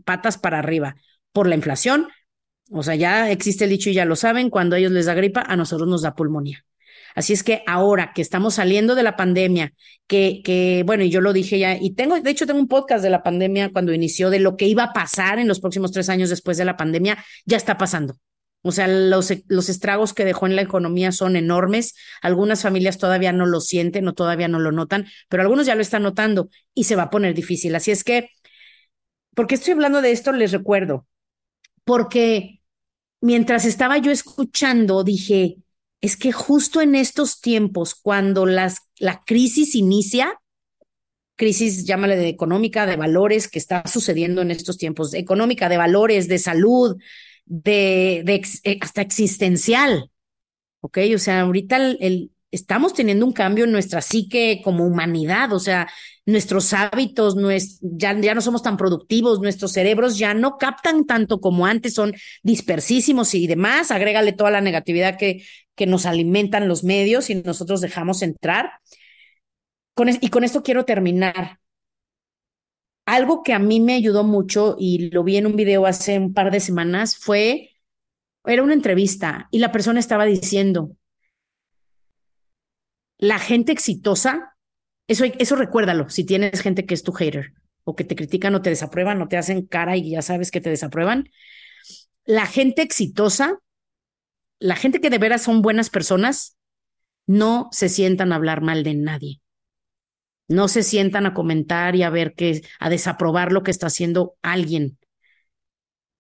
patas 0.06 0.38
para 0.38 0.60
arriba 0.60 0.96
por 1.32 1.48
la 1.48 1.56
inflación, 1.56 2.08
o 2.72 2.84
sea, 2.84 2.96
ya 2.96 3.32
existe 3.32 3.64
el 3.64 3.72
dicho 3.72 3.90
y 3.90 3.94
ya 3.94 4.06
lo 4.06 4.16
saben, 4.16 4.50
cuando 4.50 4.76
a 4.76 4.80
ellos 4.80 4.92
les 4.92 5.06
da 5.06 5.14
gripa, 5.14 5.42
a 5.42 5.56
nosotros 5.56 5.88
nos 5.88 6.02
da 6.02 6.16
pulmonía. 6.16 6.66
Así 7.16 7.34
es 7.34 7.44
que 7.44 7.64
ahora 7.66 8.12
que 8.14 8.22
estamos 8.22 8.56
saliendo 8.56 8.96
de 8.96 9.04
la 9.04 9.16
pandemia, 9.16 9.74
que, 10.08 10.84
bueno, 10.86 11.04
y 11.04 11.10
yo 11.10 11.22
lo 11.22 11.34
dije 11.34 11.60
ya, 11.60 11.76
y 11.76 11.92
tengo, 11.96 12.20
de 12.20 12.30
hecho, 12.30 12.46
tengo 12.46 12.60
un 12.60 12.68
podcast 12.68 13.04
de 13.04 13.10
la 13.10 13.24
pandemia 13.24 13.72
cuando 13.72 13.94
inició, 13.94 14.30
de 14.30 14.40
lo 14.40 14.56
que 14.56 14.68
iba 14.68 14.84
a 14.84 14.94
pasar 14.94 15.40
en 15.40 15.48
los 15.48 15.60
próximos 15.60 15.92
tres 15.92 16.10
años 16.10 16.30
después 16.30 16.58
de 16.58 16.66
la 16.66 16.78
pandemia, 16.78 17.24
ya 17.46 17.58
está 17.58 17.78
pasando. 17.78 18.16
O 18.62 18.72
sea, 18.72 18.88
los, 18.88 19.34
los 19.48 19.70
estragos 19.70 20.14
que 20.14 20.26
dejó 20.26 20.46
en 20.46 20.56
la 20.56 20.62
economía 20.62 21.14
son 21.14 21.38
enormes. 21.38 21.96
Algunas 22.22 22.62
familias 22.62 22.98
todavía 22.98 23.32
no 23.32 23.46
lo 23.46 23.62
sienten 23.62 24.08
o 24.08 24.14
todavía 24.14 24.50
no 24.50 24.60
lo 24.60 24.74
notan, 24.74 25.08
pero 25.30 25.44
algunos 25.44 25.66
ya 25.66 25.76
lo 25.76 25.82
están 25.82 26.04
notando 26.04 26.50
y 26.74 26.84
se 26.84 26.98
va 26.98 27.04
a 27.04 27.10
poner 27.10 27.34
difícil. 27.34 27.74
Así 27.76 27.92
es 27.92 28.04
que, 28.04 28.32
¿por 29.36 29.48
qué 29.48 29.56
estoy 29.56 29.74
hablando 29.74 30.02
de 30.02 30.12
esto? 30.12 30.32
Les 30.32 30.52
recuerdo, 30.52 31.08
porque 31.84 32.62
mientras 33.22 33.66
estaba 33.66 33.98
yo 33.98 34.12
escuchando, 34.12 35.04
dije, 35.04 35.58
es 36.02 36.16
que 36.18 36.32
justo 36.32 36.82
en 36.82 36.96
estos 36.96 37.42
tiempos, 37.42 37.96
cuando 37.96 38.46
las, 38.46 38.78
la 38.98 39.24
crisis 39.26 39.76
inicia, 39.76 40.40
crisis, 41.36 41.86
llámale 41.86 42.16
de 42.18 42.28
económica, 42.28 42.86
de 42.86 42.98
valores 42.98 43.48
que 43.48 43.60
está 43.60 43.84
sucediendo 43.88 44.42
en 44.42 44.52
estos 44.52 44.78
tiempos, 44.78 45.14
económica, 45.14 45.70
de 45.70 45.78
valores, 45.78 46.28
de 46.28 46.38
salud, 46.38 46.98
de, 47.46 48.20
eh, 48.64 48.78
hasta 48.82 49.02
existencial. 49.02 50.12
¿Ok? 50.82 51.00
O 51.16 51.18
sea, 51.18 51.42
ahorita 51.42 51.78
el, 51.78 52.32
estamos 52.52 52.94
teniendo 52.94 53.26
un 53.26 53.34
cambio 53.34 53.66
en 53.66 53.72
nuestra 53.72 54.02
psique 54.02 54.62
como 54.64 54.86
humanidad, 54.86 55.54
o 55.54 55.60
sea, 55.60 55.90
nuestros 56.32 56.74
hábitos, 56.74 57.36
ya, 57.82 58.14
no 58.14 58.42
somos 58.42 58.64
tan 58.64 58.78
productivos, 58.78 59.40
nuestros 59.40 59.72
cerebros 59.72 60.18
ya 60.18 60.34
no 60.34 60.58
captan 60.58 61.06
tanto 61.06 61.40
como 61.40 61.66
antes, 61.66 61.94
son 61.94 62.14
dispersísimos 62.44 63.34
y 63.36 63.48
demás, 63.48 63.92
agrégale 63.92 64.34
toda 64.34 64.52
la 64.52 64.62
negatividad 64.62 65.18
que, 65.18 65.44
que 65.76 65.86
nos 65.86 66.06
alimentan 66.06 66.68
los 66.68 66.84
medios 66.84 67.30
y 67.30 67.36
nosotros 67.36 67.82
dejamos 67.82 68.22
entrar. 68.22 68.72
Y 70.22 70.30
con 70.30 70.44
esto 70.44 70.64
quiero 70.64 70.86
terminar. 70.86 71.60
Algo 73.06 73.44
que 73.44 73.54
a 73.54 73.60
mí 73.60 73.80
me 73.80 73.96
ayudó 73.96 74.24
mucho 74.24 74.76
y 74.80 75.10
lo 75.10 75.24
vi 75.24 75.38
en 75.38 75.48
un 75.48 75.56
video 75.56 75.86
hace 75.86 76.20
un 76.20 76.34
par 76.34 76.52
de 76.52 76.60
semanas 76.60 77.18
fue, 77.18 77.72
era 78.46 78.64
una 78.64 78.74
entrevista 78.74 79.48
y 79.52 79.60
la 79.60 79.72
persona 79.72 80.00
estaba 80.00 80.26
diciendo, 80.26 80.96
la 83.18 83.40
gente 83.40 83.72
exitosa, 83.72 84.56
eso, 85.10 85.26
eso 85.26 85.56
recuérdalo, 85.56 86.10
si 86.10 86.24
tienes 86.24 86.62
gente 86.62 86.86
que 86.86 86.94
es 86.94 87.04
tu 87.04 87.12
hater 87.12 87.54
o 87.84 87.96
que 87.96 88.04
te 88.04 88.16
critican 88.16 88.54
o 88.54 88.62
te 88.62 88.70
desaprueban 88.70 89.22
o 89.22 89.28
te 89.28 89.38
hacen 89.38 89.66
cara 89.66 89.98
y 89.98 90.12
ya 90.12 90.22
sabes 90.22 90.52
que 90.52 90.62
te 90.62 90.70
desaprueban. 90.70 91.30
La 92.26 92.46
gente 92.46 92.84
exitosa, 92.84 93.60
la 94.60 94.76
gente 94.76 95.02
que 95.02 95.10
de 95.10 95.18
veras 95.18 95.42
son 95.42 95.64
buenas 95.64 95.90
personas, 95.90 96.58
no 97.26 97.70
se 97.72 97.90
sientan 97.90 98.32
a 98.32 98.36
hablar 98.36 98.62
mal 98.62 98.84
de 98.84 98.94
nadie. 98.94 99.42
No 100.48 100.68
se 100.68 100.84
sientan 100.84 101.26
a 101.26 101.34
comentar 101.34 101.96
y 101.96 102.04
a 102.04 102.10
ver 102.10 102.34
qué, 102.36 102.62
a 102.80 102.90
desaprobar 102.90 103.52
lo 103.52 103.64
que 103.64 103.72
está 103.72 103.88
haciendo 103.88 104.36
alguien. 104.44 105.00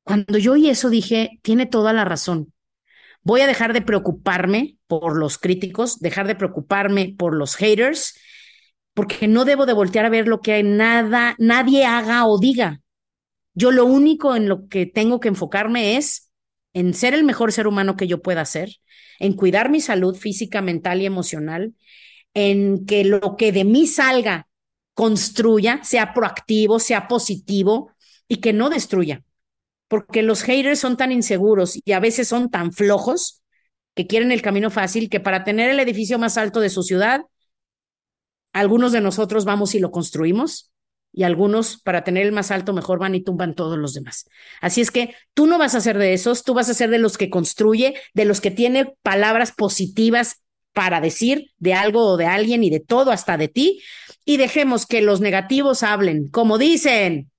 Cuando 0.03 0.39
yo 0.39 0.53
oí 0.53 0.69
eso 0.69 0.89
dije, 0.89 1.39
tiene 1.43 1.67
toda 1.67 1.93
la 1.93 2.05
razón. 2.05 2.53
Voy 3.21 3.41
a 3.41 3.47
dejar 3.47 3.73
de 3.73 3.81
preocuparme 3.81 4.77
por 4.87 5.15
los 5.15 5.37
críticos, 5.37 5.99
dejar 5.99 6.25
de 6.25 6.35
preocuparme 6.35 7.13
por 7.15 7.35
los 7.35 7.55
haters, 7.55 8.15
porque 8.99 9.29
no 9.29 9.45
debo 9.45 9.65
de 9.65 9.71
voltear 9.71 10.03
a 10.03 10.09
ver 10.09 10.27
lo 10.27 10.41
que 10.41 10.61
nada, 10.61 11.33
nadie 11.39 11.85
haga 11.85 12.25
o 12.25 12.37
diga. 12.37 12.81
Yo 13.53 13.71
lo 13.71 13.85
único 13.85 14.35
en 14.35 14.49
lo 14.49 14.67
que 14.67 14.85
tengo 14.85 15.21
que 15.21 15.29
enfocarme 15.29 15.95
es 15.95 16.29
en 16.73 16.93
ser 16.93 17.13
el 17.13 17.23
mejor 17.23 17.53
ser 17.53 17.65
humano 17.65 17.95
que 17.95 18.07
yo 18.07 18.21
pueda 18.21 18.43
ser, 18.43 18.75
en 19.19 19.37
cuidar 19.37 19.69
mi 19.69 19.79
salud 19.79 20.17
física, 20.17 20.61
mental 20.61 21.01
y 21.01 21.05
emocional, 21.05 21.75
en 22.33 22.85
que 22.85 23.05
lo 23.05 23.37
que 23.37 23.53
de 23.53 23.63
mí 23.63 23.87
salga 23.87 24.49
construya, 24.95 25.79
sea 25.81 26.13
proactivo, 26.13 26.77
sea 26.77 27.07
positivo 27.07 27.93
y 28.27 28.41
que 28.41 28.51
no 28.51 28.69
destruya 28.69 29.23
porque 29.87 30.23
los 30.23 30.43
haters 30.43 30.79
son 30.79 30.97
tan 30.97 31.13
inseguros 31.13 31.79
y 31.85 31.93
a 31.93 32.01
veces 32.01 32.27
son 32.27 32.51
tan 32.51 32.73
flojos 32.73 33.43
que 33.95 34.07
quieren 34.07 34.33
el 34.33 34.41
camino 34.41 34.69
fácil 34.69 35.09
que 35.09 35.21
para 35.21 35.45
tener 35.45 35.69
el 35.69 35.79
edificio 35.79 36.19
más 36.19 36.37
alto 36.37 36.59
de 36.59 36.69
su 36.69 36.83
ciudad, 36.83 37.21
algunos 38.53 38.91
de 38.91 39.01
nosotros 39.01 39.45
vamos 39.45 39.75
y 39.75 39.79
lo 39.79 39.91
construimos 39.91 40.71
y 41.11 41.23
algunos 41.23 41.81
para 41.81 42.03
tener 42.03 42.25
el 42.25 42.31
más 42.31 42.51
alto 42.51 42.73
mejor 42.73 42.99
van 42.99 43.15
y 43.15 43.23
tumban 43.23 43.55
todos 43.55 43.77
los 43.77 43.93
demás. 43.93 44.29
Así 44.61 44.81
es 44.81 44.91
que 44.91 45.15
tú 45.33 45.47
no 45.47 45.57
vas 45.57 45.75
a 45.75 45.81
ser 45.81 45.97
de 45.97 46.13
esos, 46.13 46.43
tú 46.43 46.53
vas 46.53 46.69
a 46.69 46.73
ser 46.73 46.89
de 46.89 46.99
los 46.99 47.17
que 47.17 47.29
construye, 47.29 47.95
de 48.13 48.25
los 48.25 48.41
que 48.41 48.51
tiene 48.51 48.93
palabras 49.01 49.51
positivas 49.51 50.43
para 50.73 51.01
decir 51.01 51.51
de 51.57 51.73
algo 51.73 52.05
o 52.05 52.17
de 52.17 52.25
alguien 52.25 52.63
y 52.63 52.69
de 52.69 52.79
todo 52.79 53.11
hasta 53.11 53.37
de 53.37 53.47
ti 53.47 53.81
y 54.23 54.37
dejemos 54.37 54.85
que 54.85 55.01
los 55.01 55.19
negativos 55.19 55.81
hablen, 55.81 56.29
como 56.29 56.57
dicen, 56.57 57.31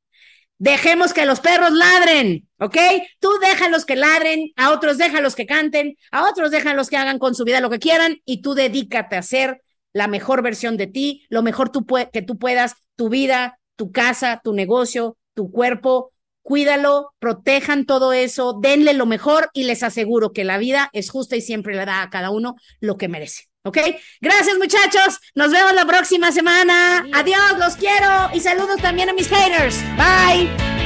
Dejemos 0.61 1.15
que 1.15 1.25
los 1.25 1.41
perros 1.41 1.73
ladren, 1.73 2.47
¿ok? 2.59 2.77
Tú 3.19 3.31
déjalos 3.41 3.87
que 3.87 3.97
ladren, 3.97 4.53
a 4.57 4.73
otros 4.73 4.99
déjalos 4.99 5.35
que 5.35 5.47
canten, 5.47 5.97
a 6.11 6.29
otros 6.29 6.51
déjalos 6.51 6.91
que 6.91 6.99
hagan 6.99 7.19
con 7.19 7.35
su 7.35 7.45
vida 7.45 7.63
lo 7.63 7.71
que 7.71 7.79
quieran 7.79 8.19
y 8.27 8.43
tú 8.43 8.53
dedícate 8.53 9.17
a 9.17 9.23
ser 9.23 9.63
la 9.93 10.09
mejor 10.09 10.43
versión 10.43 10.77
de 10.77 10.87
ti, 10.87 11.27
lo 11.29 11.43
mejor 11.43 11.71
tú 11.71 11.87
que 12.13 12.23
tú 12.23 12.39
puedas, 12.39 12.75
tu 12.97 13.09
vida, 13.09 13.59
tu 13.77 13.93
casa, 13.93 14.41
tu 14.43 14.53
negocio, 14.53 15.17
tu 15.35 15.51
cuerpo, 15.51 16.13
cuídalo, 16.43 17.15
protejan 17.19 17.87
todo 17.87 18.13
eso, 18.13 18.59
denle 18.61 18.93
lo 18.93 19.07
mejor 19.07 19.51
y 19.53 19.65
les 19.65 19.83
aseguro 19.83 20.33
que 20.33 20.45
la 20.45 20.59
vida 20.59 20.91
es 20.93 21.11
justa 21.11 21.37
y 21.37 21.41
siempre 21.41 21.75
le 21.75 21.85
da 21.85 22.03
a 22.03 22.11
cada 22.11 22.31
uno 22.31 22.57
lo 22.81 22.97
que 22.97 23.09
merece. 23.09 23.45
¿Ok? 23.63 23.79
Gracias, 24.21 24.57
muchachos. 24.59 25.19
Nos 25.35 25.53
vemos 25.53 25.75
la 25.75 25.85
próxima 25.85 26.33
semana. 26.33 27.07
Adiós, 27.13 27.59
los 27.59 27.77
quiero. 27.77 28.31
Y 28.33 28.41
saludos 28.41 28.81
también 28.81 29.11
a 29.11 29.13
mis 29.13 29.29
haters. 29.29 29.77
Bye. 29.97 30.80